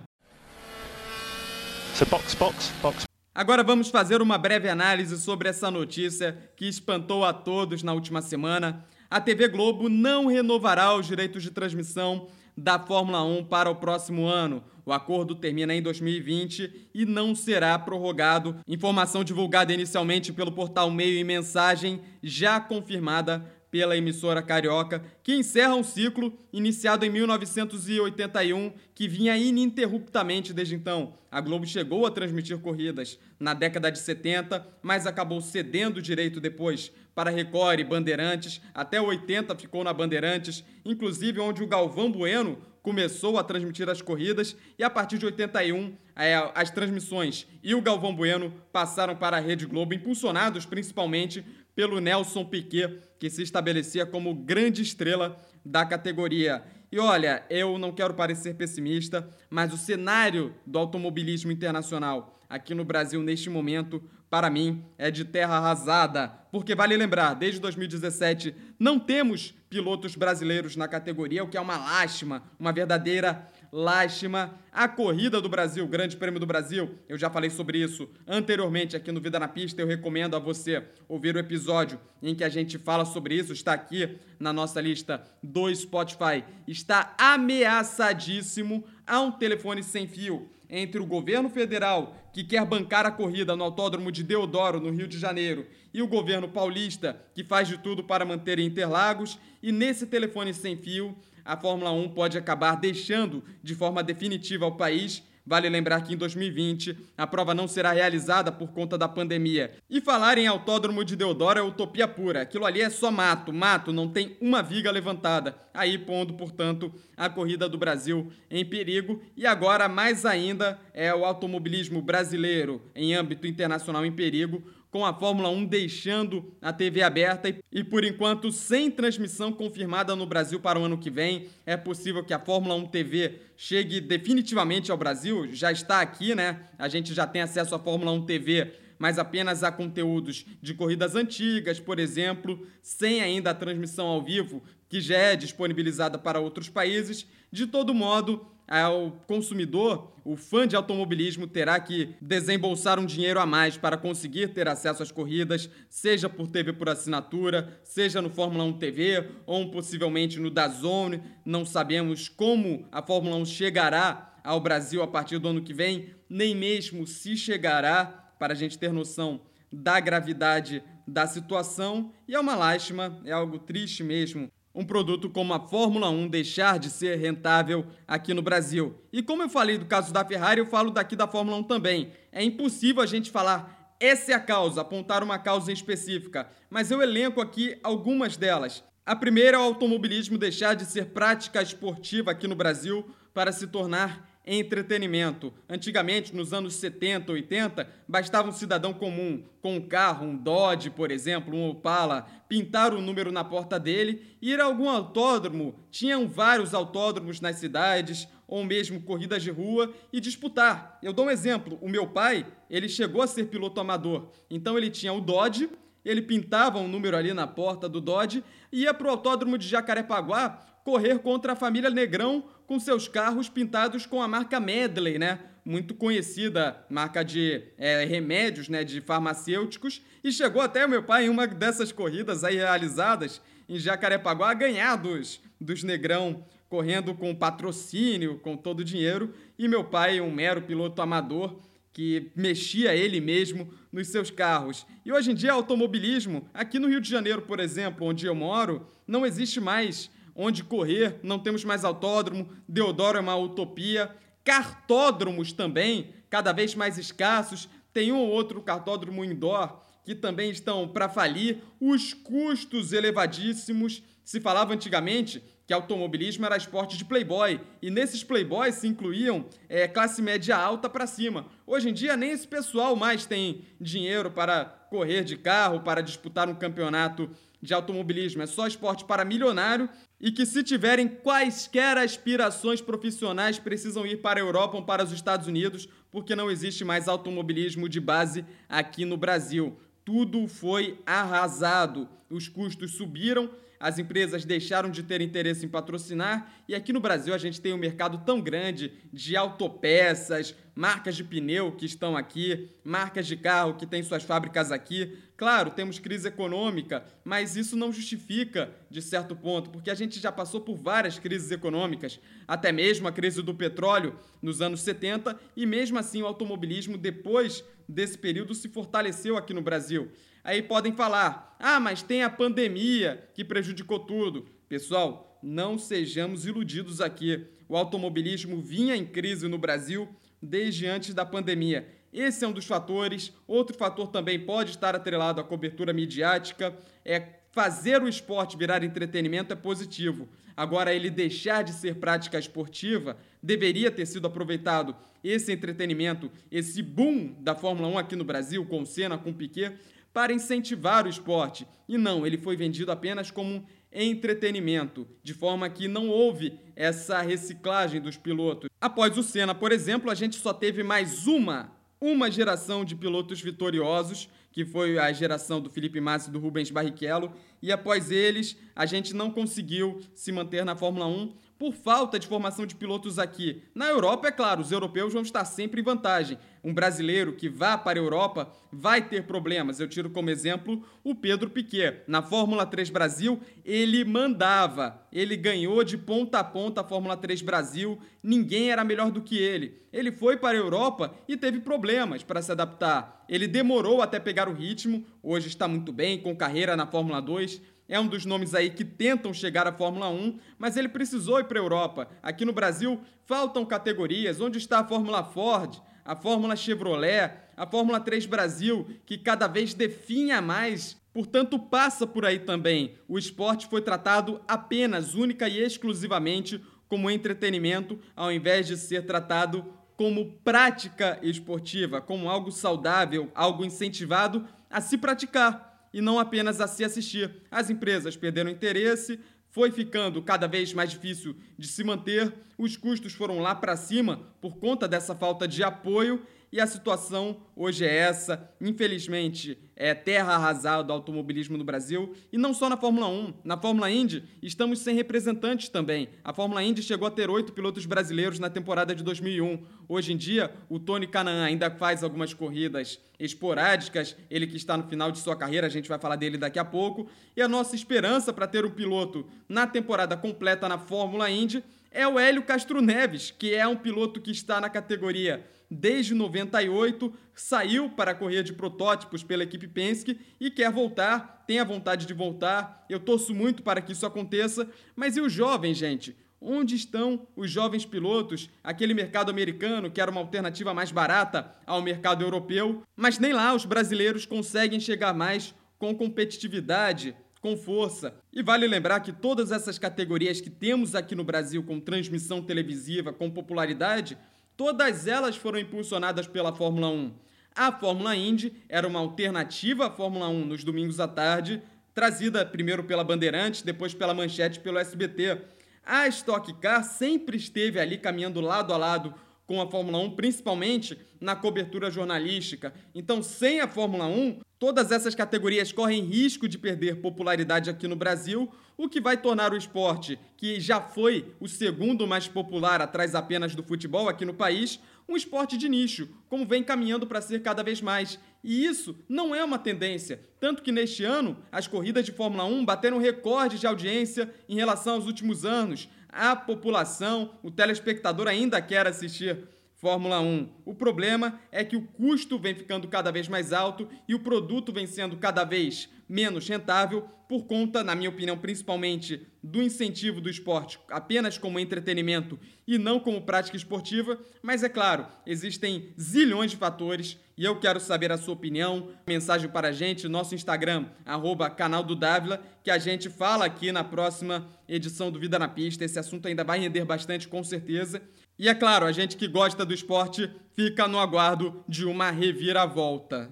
box, 2.09 2.33
box, 2.35 2.73
box. 2.81 3.05
Agora 3.33 3.61
vamos 3.61 3.89
fazer 3.89 4.21
uma 4.21 4.37
breve 4.37 4.69
análise 4.69 5.17
sobre 5.19 5.49
essa 5.49 5.69
notícia 5.69 6.37
que 6.55 6.65
espantou 6.65 7.25
a 7.25 7.33
todos 7.33 7.83
na 7.83 7.91
última 7.91 8.21
semana. 8.21 8.85
A 9.09 9.19
TV 9.19 9.49
Globo 9.49 9.89
não 9.89 10.27
renovará 10.27 10.95
os 10.95 11.05
direitos 11.05 11.43
de 11.43 11.51
transmissão 11.51 12.29
da 12.57 12.79
Fórmula 12.79 13.21
1 13.21 13.43
para 13.43 13.69
o 13.69 13.75
próximo 13.75 14.25
ano. 14.25 14.63
O 14.85 14.93
acordo 14.93 15.33
termina 15.33 15.73
em 15.73 15.81
2020 15.81 16.89
e 16.93 17.05
não 17.05 17.33
será 17.33 17.77
prorrogado. 17.79 18.57
Informação 18.67 19.23
divulgada 19.23 19.73
inicialmente 19.73 20.31
pelo 20.31 20.51
portal 20.51 20.91
Meio 20.91 21.17
e 21.17 21.23
Mensagem, 21.23 22.01
já 22.21 22.59
confirmada 22.59 23.43
pela 23.71 23.97
emissora 23.97 24.41
carioca, 24.41 25.03
que 25.21 25.35
encerra 25.35 25.75
um 25.75 25.83
ciclo 25.83 26.31
iniciado 26.53 27.03
em 27.03 27.09
1981 27.09 28.71
que 28.93 29.05
vinha 29.05 29.37
ininterruptamente 29.37 30.53
desde 30.53 30.75
então. 30.75 31.15
A 31.29 31.41
Globo 31.41 31.65
chegou 31.65 32.05
a 32.05 32.11
transmitir 32.11 32.57
corridas 32.59 33.19
na 33.37 33.53
década 33.53 33.91
de 33.91 33.99
70, 33.99 34.65
mas 34.81 35.05
acabou 35.05 35.41
cedendo 35.41 35.97
o 35.97 36.01
direito 36.01 36.39
depois 36.39 36.89
para 37.13 37.29
Record 37.29 37.79
e 37.79 37.83
Bandeirantes, 37.83 38.61
até 38.73 39.01
80 39.01 39.55
ficou 39.55 39.83
na 39.83 39.93
Bandeirantes, 39.93 40.63
inclusive 40.85 41.39
onde 41.41 41.63
o 41.63 41.67
Galvão 41.67 42.11
Bueno 42.11 42.57
começou 42.85 43.39
a 43.39 43.43
transmitir 43.43 43.89
as 43.89 43.99
corridas 43.99 44.55
e 44.77 44.83
a 44.83 44.91
partir 44.91 45.17
de 45.17 45.25
81 45.25 45.95
é, 46.15 46.35
as 46.53 46.69
transmissões 46.69 47.47
e 47.63 47.73
o 47.73 47.81
Galvão 47.81 48.15
Bueno 48.15 48.53
passaram 48.71 49.15
para 49.15 49.37
a 49.37 49.39
Rede 49.39 49.65
Globo, 49.65 49.95
impulsionados 49.95 50.67
principalmente 50.67 51.43
pelo 51.75 51.99
Nelson 51.99 52.45
Piquet, 52.45 52.99
que 53.19 53.27
se 53.27 53.41
estabelecia 53.41 54.05
como 54.05 54.35
grande 54.35 54.83
estrela 54.83 55.35
da 55.65 55.83
categoria. 55.83 56.63
E 56.91 56.99
olha, 56.99 57.43
eu 57.49 57.79
não 57.79 57.91
quero 57.91 58.13
parecer 58.13 58.53
pessimista, 58.53 59.27
mas 59.49 59.73
o 59.73 59.77
cenário 59.77 60.53
do 60.63 60.77
automobilismo 60.77 61.51
internacional 61.51 62.39
aqui 62.47 62.75
no 62.75 62.85
Brasil 62.85 63.23
neste 63.23 63.49
momento, 63.49 63.99
para 64.29 64.49
mim, 64.49 64.83
é 64.97 65.09
de 65.09 65.23
terra 65.23 65.57
arrasada. 65.57 66.27
Porque 66.51 66.75
vale 66.75 66.95
lembrar, 66.95 67.33
desde 67.33 67.59
2017 67.59 68.55
não 68.79 68.99
temos 68.99 69.53
pilotos 69.69 70.15
brasileiros 70.15 70.75
na 70.75 70.87
categoria, 70.87 71.43
o 71.43 71.49
que 71.49 71.57
é 71.57 71.61
uma 71.61 71.77
lástima, 71.77 72.43
uma 72.59 72.71
verdadeira 72.71 73.49
lástima. 73.71 74.57
A 74.71 74.87
corrida 74.87 75.41
do 75.41 75.49
Brasil, 75.49 75.85
Grande 75.87 76.15
Prêmio 76.15 76.39
do 76.39 76.45
Brasil, 76.45 76.95
eu 77.09 77.17
já 77.17 77.29
falei 77.29 77.49
sobre 77.49 77.79
isso 77.79 78.09
anteriormente 78.25 78.95
aqui 78.95 79.11
no 79.11 79.19
Vida 79.19 79.37
na 79.37 79.47
Pista. 79.47 79.81
Eu 79.81 79.87
recomendo 79.87 80.35
a 80.35 80.39
você 80.39 80.83
ouvir 81.09 81.35
o 81.35 81.39
episódio 81.39 81.99
em 82.23 82.33
que 82.33 82.43
a 82.43 82.49
gente 82.49 82.77
fala 82.77 83.03
sobre 83.03 83.35
isso. 83.35 83.51
Está 83.51 83.73
aqui 83.73 84.17
na 84.39 84.53
nossa 84.53 84.79
lista 84.79 85.21
do 85.43 85.73
Spotify. 85.73 86.43
Está 86.67 87.13
ameaçadíssimo 87.17 88.85
a 89.05 89.19
um 89.19 89.31
telefone 89.31 89.83
sem 89.83 90.07
fio 90.07 90.49
entre 90.69 90.99
o 91.01 91.05
governo 91.05 91.49
federal, 91.49 92.15
que 92.33 92.43
quer 92.43 92.65
bancar 92.65 93.05
a 93.05 93.11
corrida 93.11 93.55
no 93.55 93.63
Autódromo 93.63 94.11
de 94.11 94.23
Deodoro, 94.23 94.79
no 94.79 94.91
Rio 94.91 95.07
de 95.07 95.17
Janeiro, 95.17 95.65
e 95.93 96.01
o 96.01 96.07
governo 96.07 96.47
paulista, 96.47 97.21
que 97.33 97.43
faz 97.43 97.67
de 97.67 97.77
tudo 97.77 98.03
para 98.03 98.25
manter 98.25 98.59
Interlagos, 98.59 99.39
e 99.61 99.71
nesse 99.71 100.05
telefone 100.05 100.53
sem 100.53 100.75
fio, 100.75 101.15
a 101.43 101.55
Fórmula 101.55 101.91
1 101.91 102.09
pode 102.09 102.37
acabar 102.37 102.75
deixando 102.75 103.43
de 103.63 103.75
forma 103.75 104.03
definitiva 104.03 104.65
o 104.65 104.75
país 104.75 105.23
Vale 105.45 105.69
lembrar 105.69 106.01
que 106.01 106.13
em 106.13 106.17
2020 106.17 106.97
a 107.15 107.27
prova 107.27 107.53
não 107.53 107.67
será 107.67 107.91
realizada 107.91 108.51
por 108.51 108.69
conta 108.69 108.97
da 108.97 109.07
pandemia. 109.07 109.73
E 109.87 110.01
falar 110.01 110.37
em 110.37 110.47
autódromo 110.47 111.05
de 111.05 111.15
Deodoro 111.15 111.59
é 111.59 111.61
utopia 111.61 112.07
pura. 112.07 112.41
Aquilo 112.41 112.65
ali 112.65 112.81
é 112.81 112.89
só 112.89 113.11
mato, 113.11 113.53
mato, 113.53 113.93
não 113.93 114.07
tem 114.07 114.35
uma 114.41 114.63
viga 114.63 114.89
levantada. 114.89 115.55
Aí 115.71 115.97
pondo, 115.97 116.33
portanto, 116.33 116.91
a 117.15 117.29
corrida 117.29 117.69
do 117.69 117.77
Brasil 117.77 118.31
em 118.49 118.65
perigo. 118.65 119.21
E 119.37 119.45
agora, 119.45 119.87
mais 119.87 120.25
ainda, 120.25 120.79
é 120.93 121.13
o 121.13 121.23
automobilismo 121.23 122.01
brasileiro 122.01 122.81
em 122.95 123.13
âmbito 123.13 123.45
internacional 123.45 124.05
em 124.05 124.11
perigo 124.11 124.63
com 124.91 125.05
a 125.05 125.13
Fórmula 125.13 125.49
1 125.49 125.65
deixando 125.65 126.53
a 126.61 126.71
TV 126.71 127.01
aberta 127.01 127.53
e, 127.71 127.83
por 127.83 128.03
enquanto 128.03 128.51
sem 128.51 128.89
transmissão 128.89 129.51
confirmada 129.51 130.15
no 130.15 130.25
Brasil 130.25 130.59
para 130.59 130.79
o 130.79 130.85
ano 130.85 130.97
que 130.97 131.09
vem. 131.09 131.47
É 131.65 131.75
possível 131.75 132.23
que 132.23 132.33
a 132.33 132.39
Fórmula 132.39 132.75
1 132.75 132.87
TV 132.87 133.39
chegue 133.57 133.99
definitivamente 133.99 134.91
ao 134.91 134.97
Brasil, 134.97 135.47
já 135.51 135.71
está 135.71 136.01
aqui, 136.01 136.33
né? 136.35 136.61
A 136.77 136.87
gente 136.87 137.13
já 137.13 137.27
tem 137.27 137.41
acesso 137.41 137.75
à 137.75 137.79
Fórmula 137.79 138.11
1 138.11 138.25
TV 138.25 138.73
mas 138.97 139.19
apenas 139.19 139.63
a 139.63 139.71
conteúdos 139.71 140.45
de 140.61 140.73
corridas 140.73 141.15
antigas, 141.15 141.79
por 141.79 141.99
exemplo, 141.99 142.65
sem 142.81 143.21
ainda 143.21 143.51
a 143.51 143.53
transmissão 143.53 144.07
ao 144.07 144.23
vivo, 144.23 144.63
que 144.87 145.01
já 145.01 145.17
é 145.17 145.35
disponibilizada 145.35 146.17
para 146.17 146.39
outros 146.39 146.69
países. 146.69 147.27
De 147.51 147.67
todo 147.67 147.93
modo, 147.93 148.45
o 148.67 149.11
consumidor, 149.27 150.11
o 150.23 150.35
fã 150.35 150.67
de 150.67 150.75
automobilismo, 150.75 151.47
terá 151.47 151.79
que 151.79 152.15
desembolsar 152.19 152.99
um 152.99 153.05
dinheiro 153.05 153.39
a 153.39 153.45
mais 153.45 153.77
para 153.77 153.97
conseguir 153.97 154.49
ter 154.49 154.67
acesso 154.67 155.03
às 155.03 155.11
corridas, 155.11 155.69
seja 155.89 156.27
por 156.27 156.47
TV 156.47 156.73
por 156.73 156.89
assinatura, 156.89 157.79
seja 157.83 158.21
no 158.21 158.29
Fórmula 158.29 158.63
1 158.63 158.73
TV 158.73 159.29
ou 159.45 159.69
possivelmente 159.69 160.39
no 160.39 160.49
DAZN. 160.49 161.21
Não 161.45 161.65
sabemos 161.65 162.27
como 162.27 162.87
a 162.91 163.01
Fórmula 163.01 163.35
1 163.37 163.45
chegará 163.45 164.35
ao 164.43 164.59
Brasil 164.59 165.01
a 165.03 165.07
partir 165.07 165.37
do 165.37 165.47
ano 165.47 165.61
que 165.61 165.73
vem, 165.73 166.09
nem 166.29 166.55
mesmo 166.55 167.05
se 167.05 167.37
chegará, 167.37 168.23
para 168.37 168.53
a 168.53 168.55
gente 168.55 168.77
ter 168.77 168.91
noção 168.91 169.41
da 169.71 169.99
gravidade 169.99 170.83
da 171.07 171.25
situação. 171.27 172.11
E 172.27 172.35
é 172.35 172.39
uma 172.39 172.55
lástima, 172.55 173.21
é 173.25 173.31
algo 173.31 173.59
triste 173.59 174.03
mesmo 174.03 174.51
um 174.75 174.85
produto 174.85 175.29
como 175.29 175.53
a 175.53 175.59
Fórmula 175.59 176.09
1 176.09 176.27
deixar 176.27 176.77
de 176.77 176.89
ser 176.89 177.17
rentável 177.17 177.85
aqui 178.05 178.33
no 178.33 178.41
Brasil. 178.41 178.93
E 179.11 179.23
como 179.23 179.41
eu 179.41 179.49
falei 179.49 179.77
do 179.77 179.85
caso 179.85 180.11
da 180.11 180.25
Ferrari, 180.25 180.59
eu 180.59 180.65
falo 180.65 180.91
daqui 180.91 181.15
da 181.15 181.27
Fórmula 181.27 181.57
1 181.57 181.63
também. 181.63 182.11
É 182.31 182.43
impossível 182.43 183.01
a 183.01 183.05
gente 183.05 183.31
falar 183.31 183.95
essa 183.99 184.33
é 184.33 184.35
a 184.35 184.39
causa, 184.39 184.81
apontar 184.81 185.23
uma 185.23 185.39
causa 185.39 185.71
específica, 185.71 186.49
mas 186.69 186.91
eu 186.91 187.01
elenco 187.01 187.39
aqui 187.39 187.79
algumas 187.81 188.35
delas. 188.35 188.83
A 189.05 189.15
primeira 189.15 189.55
é 189.55 189.59
o 189.59 189.63
automobilismo 189.63 190.37
deixar 190.37 190.75
de 190.75 190.83
ser 190.83 191.07
prática 191.07 191.61
esportiva 191.61 192.31
aqui 192.31 192.47
no 192.47 192.55
Brasil 192.55 193.09
para 193.33 193.51
se 193.51 193.67
tornar 193.67 194.34
entretenimento. 194.45 195.51
Antigamente, 195.67 196.35
nos 196.35 196.53
anos 196.53 196.75
70, 196.75 197.31
80, 197.31 197.89
bastava 198.07 198.49
um 198.49 198.51
cidadão 198.51 198.93
comum 198.93 199.43
com 199.61 199.77
um 199.77 199.81
carro, 199.81 200.27
um 200.27 200.37
Dodge, 200.37 200.89
por 200.89 201.11
exemplo, 201.11 201.55
um 201.55 201.69
Opala, 201.69 202.27
pintar 202.47 202.93
o 202.93 202.97
um 202.97 203.01
número 203.01 203.31
na 203.31 203.43
porta 203.43 203.79
dele, 203.79 204.21
ir 204.41 204.61
a 204.61 204.65
algum 204.65 204.87
autódromo, 204.89 205.75
tinham 205.89 206.27
vários 206.27 206.73
autódromos 206.73 207.41
nas 207.41 207.55
cidades, 207.55 208.27
ou 208.47 208.63
mesmo 208.63 209.01
corridas 209.01 209.41
de 209.41 209.49
rua, 209.49 209.91
e 210.13 210.19
disputar. 210.19 210.99
Eu 211.01 211.11
dou 211.11 211.25
um 211.25 211.31
exemplo, 211.31 211.79
o 211.81 211.89
meu 211.89 212.07
pai, 212.07 212.45
ele 212.69 212.87
chegou 212.87 213.21
a 213.21 213.27
ser 213.27 213.45
piloto 213.45 213.79
amador, 213.79 214.29
então 214.49 214.77
ele 214.77 214.91
tinha 214.91 215.11
o 215.11 215.19
Dodge, 215.19 215.69
ele 216.03 216.21
pintava 216.21 216.77
um 216.77 216.87
número 216.87 217.17
ali 217.17 217.33
na 217.33 217.47
porta 217.47 217.89
do 217.89 217.99
Dodge, 217.99 218.43
ia 218.71 218.93
para 218.93 219.07
o 219.07 219.09
autódromo 219.09 219.57
de 219.57 219.67
Jacarepaguá 219.67 220.74
correr 220.85 221.17
contra 221.17 221.53
a 221.53 221.55
família 221.55 221.89
Negrão 221.89 222.45
com 222.67 222.79
seus 222.79 223.07
carros 223.07 223.49
pintados 223.49 224.05
com 224.05 224.21
a 224.21 224.27
marca 224.27 224.59
Medley, 224.59 225.17
né? 225.17 225.39
Muito 225.65 225.95
conhecida, 225.95 226.85
marca 226.87 227.25
de 227.25 227.63
é, 227.75 228.05
remédios, 228.05 228.69
né? 228.69 228.83
De 228.83 229.01
farmacêuticos. 229.01 230.03
E 230.23 230.31
chegou 230.31 230.61
até 230.61 230.85
meu 230.85 231.01
pai 231.01 231.25
em 231.25 231.29
uma 231.29 231.47
dessas 231.47 231.91
corridas 231.91 232.43
aí 232.43 232.57
realizadas 232.57 233.41
em 233.67 233.79
Jacarepaguá 233.79 234.51
a 234.51 234.53
ganhar 234.53 234.95
dos, 234.95 235.41
dos 235.59 235.81
Negrão 235.83 236.45
correndo 236.69 237.15
com 237.15 237.33
patrocínio, 237.33 238.37
com 238.37 238.55
todo 238.55 238.81
o 238.81 238.83
dinheiro. 238.83 239.33
E 239.57 239.67
meu 239.67 239.83
pai, 239.83 240.21
um 240.21 240.31
mero 240.31 240.61
piloto 240.61 241.01
amador, 241.01 241.59
que 241.91 242.31
mexia 242.35 242.95
ele 242.95 243.19
mesmo 243.19 243.73
nos 243.91 244.09
seus 244.09 244.29
carros. 244.29 244.85
E 245.03 245.11
hoje 245.11 245.31
em 245.31 245.35
dia, 245.35 245.53
automobilismo, 245.53 246.47
aqui 246.53 246.77
no 246.77 246.87
Rio 246.87 247.01
de 247.01 247.09
Janeiro, 247.09 247.41
por 247.41 247.59
exemplo, 247.59 248.05
onde 248.05 248.27
eu 248.27 248.35
moro, 248.35 248.87
não 249.07 249.25
existe 249.25 249.59
mais 249.59 250.11
onde 250.35 250.63
correr, 250.63 251.19
não 251.23 251.39
temos 251.39 251.63
mais 251.63 251.85
autódromo, 251.85 252.49
Deodoro 252.67 253.17
é 253.17 253.21
uma 253.21 253.35
utopia, 253.35 254.13
cartódromos 254.43 255.53
também, 255.53 256.13
cada 256.29 256.51
vez 256.51 256.75
mais 256.75 256.97
escassos, 256.97 257.69
tem 257.93 258.11
um 258.11 258.17
ou 258.17 258.29
outro 258.29 258.61
cartódromo 258.61 259.23
indoor 259.23 259.79
que 260.03 260.13
também 260.13 260.51
estão 260.51 260.87
para 260.87 261.09
falir, 261.09 261.57
os 261.81 262.13
custos 262.13 262.93
elevadíssimos. 262.93 264.03
Se 264.23 264.39
falava 264.39 264.73
antigamente 264.73 265.41
que 265.65 265.73
automobilismo 265.73 266.45
era 266.45 266.55
esporte 266.55 266.95
de 266.95 267.03
playboy, 267.03 267.59
e 267.81 267.89
nesses 267.89 268.23
playboys 268.23 268.75
se 268.75 268.87
incluíam 268.87 269.45
é, 269.67 269.87
classe 269.87 270.21
média 270.21 270.55
alta 270.55 270.87
para 270.87 271.07
cima. 271.07 271.47
Hoje 271.65 271.89
em 271.89 271.93
dia, 271.93 272.15
nem 272.15 272.29
esse 272.29 272.47
pessoal 272.47 272.95
mais 272.95 273.25
tem 273.25 273.63
dinheiro 273.81 274.29
para 274.29 274.65
correr 274.65 275.23
de 275.23 275.35
carro, 275.35 275.81
para 275.81 276.01
disputar 276.01 276.47
um 276.47 276.53
campeonato 276.53 277.31
de 277.59 277.73
automobilismo. 277.73 278.43
É 278.43 278.45
só 278.45 278.67
esporte 278.67 279.05
para 279.05 279.25
milionário 279.25 279.89
e 280.19 280.31
que, 280.31 280.45
se 280.45 280.63
tiverem 280.63 281.07
quaisquer 281.07 281.97
aspirações 281.97 282.81
profissionais, 282.81 283.59
precisam 283.59 284.05
ir 284.05 284.21
para 284.21 284.39
a 284.39 284.43
Europa 284.43 284.77
ou 284.77 284.83
para 284.83 285.03
os 285.03 285.11
Estados 285.11 285.47
Unidos, 285.47 285.87
porque 286.11 286.35
não 286.35 286.49
existe 286.49 286.85
mais 286.85 287.07
automobilismo 287.07 287.89
de 287.89 287.99
base 287.99 288.45
aqui 288.69 289.05
no 289.05 289.17
Brasil. 289.17 289.77
Tudo 290.03 290.47
foi 290.47 290.99
arrasado, 291.05 292.07
os 292.29 292.47
custos 292.47 292.95
subiram 292.95 293.49
as 293.79 293.99
empresas 293.99 294.45
deixaram 294.45 294.89
de 294.89 295.03
ter 295.03 295.21
interesse 295.21 295.65
em 295.65 295.69
patrocinar 295.69 296.53
e 296.67 296.75
aqui 296.75 296.91
no 296.91 296.99
Brasil 296.99 297.33
a 297.33 297.37
gente 297.37 297.61
tem 297.61 297.73
um 297.73 297.77
mercado 297.77 298.21
tão 298.25 298.41
grande 298.41 298.91
de 299.11 299.35
autopeças, 299.35 300.55
marcas 300.75 301.15
de 301.15 301.23
pneu 301.23 301.71
que 301.71 301.85
estão 301.85 302.17
aqui, 302.17 302.69
marcas 302.83 303.27
de 303.27 303.37
carro 303.37 303.75
que 303.75 303.85
têm 303.85 304.03
suas 304.03 304.23
fábricas 304.23 304.71
aqui. 304.71 305.17
Claro, 305.37 305.71
temos 305.71 305.99
crise 305.99 306.27
econômica, 306.27 307.05
mas 307.23 307.55
isso 307.55 307.75
não 307.75 307.91
justifica 307.91 308.71
de 308.89 309.01
certo 309.01 309.35
ponto, 309.35 309.69
porque 309.69 309.89
a 309.89 309.95
gente 309.95 310.19
já 310.19 310.31
passou 310.31 310.61
por 310.61 310.75
várias 310.75 311.19
crises 311.19 311.51
econômicas, 311.51 312.19
até 312.47 312.71
mesmo 312.71 313.07
a 313.07 313.11
crise 313.11 313.41
do 313.41 313.53
petróleo 313.53 314.17
nos 314.41 314.61
anos 314.61 314.81
70, 314.81 315.37
e 315.55 315.65
mesmo 315.65 315.97
assim 315.97 316.21
o 316.21 316.25
automobilismo 316.25 316.97
depois 316.97 317.63
desse 317.87 318.17
período 318.17 318.55
se 318.55 318.67
fortaleceu 318.67 319.37
aqui 319.37 319.53
no 319.53 319.61
Brasil. 319.61 320.11
Aí 320.45 320.61
podem 320.61 320.93
falar: 320.93 321.57
ah, 321.59 321.79
mas 321.79 322.03
tem 322.03 322.23
a 322.23 322.29
pandemia 322.29 323.27
que 323.33 323.43
prejudicou 323.43 323.99
tudo. 323.99 324.45
Pessoal, 324.69 325.39
não 325.41 325.77
sejamos 325.77 326.45
iludidos 326.45 327.01
aqui. 327.01 327.47
O 327.67 327.75
automobilismo 327.75 328.61
vinha 328.61 328.95
em 328.95 329.05
crise 329.05 329.47
no 329.47 329.57
Brasil 329.57 330.07
desde 330.39 330.85
antes 330.85 331.15
da 331.15 331.25
pandemia. 331.25 331.87
Esse 332.13 332.45
é 332.45 332.47
um 332.47 332.51
dos 332.51 332.65
fatores. 332.65 333.33
Outro 333.47 333.75
fator 333.75 334.07
também 334.07 334.39
pode 334.39 334.69
estar 334.69 334.95
atrelado 334.95 335.41
à 335.41 335.43
cobertura 335.43 335.91
midiática. 335.91 336.77
É 337.03 337.39
fazer 337.51 338.03
o 338.03 338.07
esporte 338.07 338.55
virar 338.55 338.83
entretenimento 338.83 339.51
é 339.51 339.55
positivo. 339.55 340.29
Agora, 340.55 340.93
ele 340.93 341.09
deixar 341.09 341.63
de 341.63 341.73
ser 341.73 341.95
prática 341.95 342.37
esportiva 342.37 343.17
deveria 343.41 343.89
ter 343.89 344.05
sido 344.05 344.27
aproveitado 344.27 344.95
esse 345.23 345.51
entretenimento, 345.51 346.31
esse 346.51 346.81
boom 346.81 347.33
da 347.41 347.55
Fórmula 347.55 347.87
1 347.87 347.97
aqui 347.97 348.15
no 348.15 348.23
Brasil, 348.23 348.65
com 348.65 348.85
Senna, 348.85 349.17
com 349.17 349.33
Piquet, 349.33 349.75
para 350.15 350.31
incentivar 350.31 351.05
o 351.05 351.09
esporte. 351.09 351.67
E 351.89 351.97
não, 351.97 352.25
ele 352.25 352.37
foi 352.37 352.55
vendido 352.55 352.89
apenas 352.89 353.29
como 353.29 353.67
entretenimento, 353.91 355.05
de 355.21 355.33
forma 355.33 355.69
que 355.69 355.89
não 355.89 356.07
houve 356.07 356.57
essa 356.73 357.19
reciclagem 357.21 357.99
dos 357.99 358.15
pilotos. 358.15 358.69
Após 358.79 359.17
o 359.17 359.23
Senna, 359.23 359.53
por 359.53 359.73
exemplo, 359.73 360.09
a 360.09 360.15
gente 360.15 360.37
só 360.37 360.53
teve 360.53 360.83
mais 360.83 361.27
uma, 361.27 361.69
uma 361.99 362.31
geração 362.31 362.85
de 362.85 362.95
pilotos 362.95 363.41
vitoriosos, 363.41 364.29
que 364.53 364.63
foi 364.63 364.97
a 364.97 365.11
geração 365.11 365.59
do 365.59 365.69
Felipe 365.69 365.99
Massa 365.99 366.29
e 366.29 366.31
do 366.31 366.39
Rubens 366.39 366.71
Barrichello, 366.71 367.33
e 367.61 367.69
após 367.69 368.09
eles, 368.09 368.57
a 368.73 368.85
gente 368.85 369.13
não 369.13 369.29
conseguiu 369.29 369.99
se 370.13 370.31
manter 370.31 370.63
na 370.63 370.77
Fórmula 370.77 371.07
1 371.07 371.33
por 371.57 371.73
falta 371.73 372.19
de 372.19 372.27
formação 372.27 372.65
de 372.65 372.75
pilotos 372.75 373.17
aqui. 373.17 373.63
Na 373.73 373.87
Europa, 373.87 374.27
é 374.27 374.31
claro, 374.31 374.61
os 374.61 374.71
europeus 374.71 375.13
vão 375.13 375.21
estar 375.21 375.45
sempre 375.45 375.81
em 375.81 375.83
vantagem. 375.83 376.37
Um 376.63 376.73
brasileiro 376.73 377.33
que 377.33 377.47
vá 377.47 377.77
para 377.77 377.99
a 377.99 378.01
Europa 378.01 378.51
vai 378.71 379.07
ter 379.07 379.25
problemas. 379.25 379.79
Eu 379.79 379.87
tiro 379.87 380.09
como 380.09 380.29
exemplo 380.29 380.83
o 381.03 381.13
Pedro 381.13 381.49
Piquet. 381.49 382.01
Na 382.07 382.21
Fórmula 382.23 382.65
3 382.65 382.89
Brasil, 382.89 383.39
ele 383.63 384.03
mandava. 384.03 385.01
Ele 385.11 385.37
ganhou 385.37 385.83
de 385.83 385.97
ponta 385.97 386.39
a 386.39 386.43
ponta 386.43 386.81
a 386.81 386.83
Fórmula 386.83 387.15
3 387.15 387.41
Brasil. 387.41 387.99
Ninguém 388.21 388.71
era 388.71 388.83
melhor 388.83 389.11
do 389.11 389.21
que 389.21 389.37
ele. 389.37 389.79
Ele 389.93 390.11
foi 390.11 390.37
para 390.37 390.57
a 390.57 390.61
Europa 390.61 391.13
e 391.27 391.37
teve 391.37 391.59
problemas 391.59 392.23
para 392.23 392.41
se 392.41 392.51
adaptar. 392.51 393.23
Ele 393.29 393.47
demorou 393.47 394.01
até 394.01 394.19
pegar 394.19 394.49
o 394.49 394.53
ritmo. 394.53 395.05
Hoje 395.21 395.47
está 395.47 395.67
muito 395.67 395.93
bem, 395.93 396.19
com 396.19 396.35
carreira 396.35 396.75
na 396.75 396.87
Fórmula 396.87 397.21
2 397.21 397.61
é 397.87 397.99
um 397.99 398.07
dos 398.07 398.25
nomes 398.25 398.55
aí 398.55 398.69
que 398.69 398.83
tentam 398.83 399.33
chegar 399.33 399.67
à 399.67 399.71
Fórmula 399.71 400.09
1, 400.09 400.39
mas 400.57 400.75
ele 400.77 400.89
precisou 400.89 401.39
ir 401.39 401.45
para 401.45 401.59
a 401.59 401.63
Europa. 401.63 402.09
Aqui 402.21 402.43
no 402.43 402.53
Brasil 402.53 402.99
faltam 403.25 403.65
categorias. 403.65 404.41
Onde 404.41 404.57
está 404.57 404.79
a 404.79 404.87
Fórmula 404.87 405.23
Ford, 405.23 405.75
a 406.03 406.15
Fórmula 406.15 406.55
Chevrolet, 406.55 407.31
a 407.55 407.67
Fórmula 407.67 407.99
3 407.99 408.25
Brasil, 408.25 408.87
que 409.05 409.17
cada 409.17 409.47
vez 409.47 409.73
definha 409.73 410.41
mais 410.41 410.97
Portanto, 411.15 411.57
passa 411.57 412.05
por 412.05 412.25
aí 412.25 412.39
também. 412.39 412.95
O 413.07 413.17
esporte 413.17 413.67
foi 413.67 413.81
tratado 413.81 414.41
apenas, 414.45 415.15
única 415.15 415.47
e 415.47 415.63
exclusivamente 415.63 416.61
como 416.89 417.09
entretenimento, 417.09 417.97
ao 418.13 418.33
invés 418.33 418.67
de 418.67 418.75
ser 418.75 419.05
tratado 419.05 419.65
como 419.95 420.33
prática 420.43 421.17
esportiva, 421.23 422.01
como 422.01 422.29
algo 422.29 422.51
saudável, 422.51 423.31
algo 423.33 423.63
incentivado 423.63 424.45
a 424.69 424.81
se 424.81 424.97
praticar 424.97 425.64
e 425.95 426.01
não 426.01 426.19
apenas 426.19 426.59
a 426.59 426.67
se 426.67 426.83
assistir. 426.83 427.31
As 427.49 427.69
empresas 427.69 428.17
perderam 428.17 428.49
interesse, 428.49 429.17
foi 429.49 429.71
ficando 429.71 430.21
cada 430.21 430.45
vez 430.45 430.73
mais 430.73 430.91
difícil 430.91 431.37
de 431.57 431.69
se 431.69 431.85
manter, 431.85 432.33
os 432.57 432.75
custos 432.75 433.13
foram 433.13 433.39
lá 433.39 433.55
para 433.55 433.77
cima 433.77 434.27
por 434.41 434.57
conta 434.57 434.89
dessa 434.89 435.15
falta 435.15 435.47
de 435.47 435.63
apoio 435.63 436.21
e 436.55 436.61
a 436.61 436.65
situação 436.65 437.35
hoje 437.53 437.83
é 437.83 437.93
essa. 437.93 438.49
Infelizmente, 438.61 439.57
é 439.75 439.93
terra 439.93 440.35
arrasada 440.35 440.85
do 440.85 440.93
automobilismo 440.93 441.57
no 441.57 441.65
Brasil 441.65 442.15
e 442.31 442.37
não 442.37 442.53
só 442.53 442.69
na 442.69 442.77
Fórmula 442.77 443.09
1. 443.09 443.33
Na 443.43 443.57
Fórmula 443.57 443.91
Indy, 443.91 444.23
estamos 444.41 444.79
sem 444.79 444.95
representantes 444.95 445.67
também. 445.67 446.07
A 446.23 446.33
Fórmula 446.33 446.63
Indy 446.63 446.81
chegou 446.81 447.09
a 447.09 447.11
ter 447.11 447.29
oito 447.29 447.51
pilotos 447.51 447.85
brasileiros 447.85 448.39
na 448.39 448.49
temporada 448.49 448.95
de 448.95 449.03
2001. 449.03 449.65
Hoje 449.85 450.13
em 450.13 450.17
dia, 450.17 450.49
o 450.69 450.79
Tony 450.79 451.07
Canaan 451.07 451.43
ainda 451.43 451.69
faz 451.69 452.05
algumas 452.05 452.33
corridas 452.33 453.01
esporádicas, 453.19 454.15
ele 454.31 454.47
que 454.47 454.55
está 454.55 454.77
no 454.77 454.87
final 454.87 455.11
de 455.11 455.19
sua 455.19 455.35
carreira, 455.35 455.67
a 455.67 455.69
gente 455.69 455.89
vai 455.89 455.99
falar 455.99 456.15
dele 456.15 456.37
daqui 456.37 456.57
a 456.57 456.63
pouco. 456.63 457.09
E 457.35 457.41
a 457.41 457.49
nossa 457.49 457.75
esperança 457.75 458.31
para 458.31 458.47
ter 458.47 458.63
um 458.63 458.71
piloto 458.71 459.27
na 459.49 459.67
temporada 459.67 460.15
completa 460.15 460.69
na 460.69 460.77
Fórmula 460.77 461.29
Indy 461.29 461.61
é 461.91 462.07
o 462.07 462.17
Hélio 462.17 462.43
Castro 462.43 462.81
Neves, 462.81 463.29
que 463.29 463.53
é 463.53 463.67
um 463.67 463.75
piloto 463.75 464.21
que 464.21 464.31
está 464.31 464.61
na 464.61 464.69
categoria 464.69 465.45
desde 465.75 466.13
98, 466.13 467.13
saiu 467.33 467.89
para 467.89 468.11
a 468.11 468.15
corrida 468.15 468.43
de 468.43 468.53
protótipos 468.53 469.23
pela 469.23 469.43
equipe 469.43 469.67
Penske 469.67 470.19
e 470.39 470.49
quer 470.49 470.71
voltar, 470.71 471.43
tem 471.45 471.59
a 471.59 471.63
vontade 471.63 472.05
de 472.05 472.13
voltar. 472.13 472.85
Eu 472.89 472.99
torço 472.99 473.33
muito 473.33 473.61
para 473.61 473.81
que 473.81 473.91
isso 473.91 474.05
aconteça, 474.05 474.67
mas 474.95 475.17
e 475.17 475.21
os 475.21 475.31
jovens, 475.31 475.77
gente? 475.77 476.15
Onde 476.39 476.75
estão 476.75 477.27
os 477.35 477.49
jovens 477.49 477.85
pilotos? 477.85 478.49
Aquele 478.63 478.93
mercado 478.93 479.29
americano 479.29 479.89
que 479.89 479.99
era 479.99 480.11
uma 480.11 480.21
alternativa 480.21 480.73
mais 480.73 480.91
barata 480.91 481.51
ao 481.65 481.81
mercado 481.81 482.23
europeu, 482.23 482.83
mas 482.95 483.19
nem 483.19 483.33
lá 483.33 483.53
os 483.53 483.65
brasileiros 483.65 484.25
conseguem 484.25 484.79
chegar 484.79 485.13
mais 485.13 485.53
com 485.77 485.95
competitividade, 485.95 487.15
com 487.41 487.55
força. 487.55 488.15
E 488.33 488.41
vale 488.41 488.67
lembrar 488.67 489.01
que 489.01 489.11
todas 489.11 489.51
essas 489.51 489.77
categorias 489.77 490.41
que 490.41 490.49
temos 490.49 490.95
aqui 490.95 491.13
no 491.13 491.23
Brasil 491.23 491.63
com 491.63 491.79
transmissão 491.79 492.41
televisiva, 492.41 493.13
com 493.13 493.29
popularidade, 493.29 494.17
Todas 494.57 495.05
elas 495.05 495.35
foram 495.35 495.59
impulsionadas 495.59 496.27
pela 496.27 496.55
Fórmula 496.55 496.87
1. 496.87 497.11
A 497.53 497.71
Fórmula 497.71 498.15
Indy 498.15 498.53
era 498.69 498.87
uma 498.87 498.99
alternativa 498.99 499.87
à 499.87 499.91
Fórmula 499.91 500.29
1 500.29 500.45
nos 500.45 500.63
domingos 500.63 500.99
à 500.99 501.07
tarde, 501.07 501.61
trazida 501.93 502.45
primeiro 502.45 502.83
pela 502.83 503.03
Bandeirantes, 503.03 503.61
depois 503.61 503.93
pela 503.93 504.13
Manchete 504.13 504.59
pelo 504.59 504.79
SBT. 504.79 505.41
A 505.85 506.07
Stock 506.07 506.53
Car 506.55 506.83
sempre 506.83 507.37
esteve 507.37 507.79
ali 507.79 507.97
caminhando 507.97 508.39
lado 508.39 508.73
a 508.73 508.77
lado 508.77 509.13
com 509.45 509.61
a 509.61 509.69
Fórmula 509.69 509.97
1, 509.99 510.11
principalmente 510.11 510.97
na 511.19 511.35
cobertura 511.35 511.91
jornalística. 511.91 512.73
Então, 512.93 513.21
sem 513.21 513.59
a 513.59 513.67
Fórmula 513.67 514.05
1, 514.05 514.39
todas 514.59 514.91
essas 514.91 515.15
categorias 515.15 515.71
correm 515.71 516.03
risco 516.03 516.47
de 516.47 516.57
perder 516.57 517.01
popularidade 517.01 517.69
aqui 517.69 517.87
no 517.87 517.95
Brasil, 517.95 518.51
o 518.77 518.89
que 518.89 518.99
vai 518.99 519.17
tornar 519.17 519.53
o 519.53 519.57
esporte, 519.57 520.19
que 520.37 520.59
já 520.59 520.81
foi 520.81 521.33
o 521.39 521.47
segundo 521.47 522.05
mais 522.05 522.27
popular 522.27 522.81
atrás 522.81 523.15
apenas 523.15 523.55
do 523.55 523.63
futebol 523.63 524.09
aqui 524.09 524.25
no 524.25 524.33
país, 524.33 524.79
um 525.07 525.15
esporte 525.15 525.57
de 525.57 525.69
nicho, 525.69 526.09
como 526.27 526.45
vem 526.45 526.63
caminhando 526.63 527.05
para 527.05 527.21
ser 527.21 527.41
cada 527.41 527.63
vez 527.63 527.81
mais. 527.81 528.19
E 528.43 528.65
isso 528.65 528.97
não 529.07 529.33
é 529.33 529.43
uma 529.43 529.59
tendência, 529.59 530.19
tanto 530.39 530.61
que 530.61 530.71
neste 530.71 531.03
ano 531.03 531.37
as 531.51 531.67
corridas 531.67 532.05
de 532.05 532.11
Fórmula 532.11 532.45
1 532.45 532.65
bateram 532.65 532.97
recorde 532.97 533.59
de 533.59 533.67
audiência 533.67 534.33
em 534.49 534.55
relação 534.55 534.95
aos 534.95 535.05
últimos 535.05 535.45
anos 535.45 535.87
a 536.15 536.33
população, 536.33 537.31
o 537.43 537.51
telespectador 537.51 538.27
ainda 538.27 538.61
quer 538.61 538.87
assistir 538.87 539.37
Fórmula 539.85 540.19
1. 540.19 540.49
O 540.65 540.73
problema 540.73 541.39
é 541.51 541.63
que 541.63 541.75
o 541.75 541.83
custo 541.83 542.39
vem 542.39 542.55
ficando 542.55 542.87
cada 542.87 543.11
vez 543.11 543.27
mais 543.27 543.53
alto 543.53 543.87
e 544.07 544.15
o 544.15 544.19
produto 544.19 544.73
vem 544.73 544.87
sendo 544.87 545.15
cada 545.15 545.43
vez 545.43 545.87
menos 546.09 546.47
rentável 546.47 547.07
por 547.29 547.45
conta, 547.45 547.83
na 547.83 547.93
minha 547.93 548.09
opinião, 548.09 548.35
principalmente 548.35 549.27
do 549.43 549.61
incentivo 549.61 550.19
do 550.19 550.29
esporte 550.29 550.79
apenas 550.89 551.37
como 551.37 551.59
entretenimento 551.59 552.39
e 552.67 552.79
não 552.79 552.99
como 552.99 553.21
prática 553.21 553.57
esportiva, 553.57 554.19
mas 554.41 554.63
é 554.63 554.69
claro, 554.69 555.05
existem 555.25 555.93
zilhões 555.99 556.51
de 556.51 556.57
fatores 556.57 557.17
e 557.37 557.43
eu 557.43 557.59
quero 557.59 557.79
saber 557.79 558.11
a 558.11 558.17
sua 558.17 558.33
opinião. 558.33 558.89
Mensagem 559.05 559.49
para 559.49 559.67
a 559.67 559.71
gente, 559.71 560.07
nosso 560.07 560.33
Instagram, 560.33 560.85
arroba 561.05 561.49
canal 561.49 561.83
do 561.83 561.95
Dávila, 561.95 562.41
que 562.63 562.71
a 562.71 562.79
gente 562.79 563.07
fala 563.09 563.45
aqui 563.45 563.71
na 563.71 563.83
próxima 563.83 564.47
edição 564.67 565.11
do 565.11 565.19
Vida 565.19 565.37
na 565.37 565.47
Pista. 565.47 565.85
Esse 565.85 565.99
assunto 565.99 566.27
ainda 566.27 566.43
vai 566.43 566.59
render 566.59 566.85
bastante, 566.85 567.27
com 567.27 567.43
certeza. 567.43 568.01
E 568.37 568.49
é 568.49 568.53
claro, 568.53 568.85
a 568.85 568.91
gente 568.91 569.15
que 569.15 569.29
gosta 569.29 569.65
do 569.65 569.73
esporte 569.73 570.29
fica 570.53 570.89
no 570.89 570.99
aguardo 570.99 571.63
de 571.69 571.85
uma 571.85 572.11
reviravolta. 572.11 573.31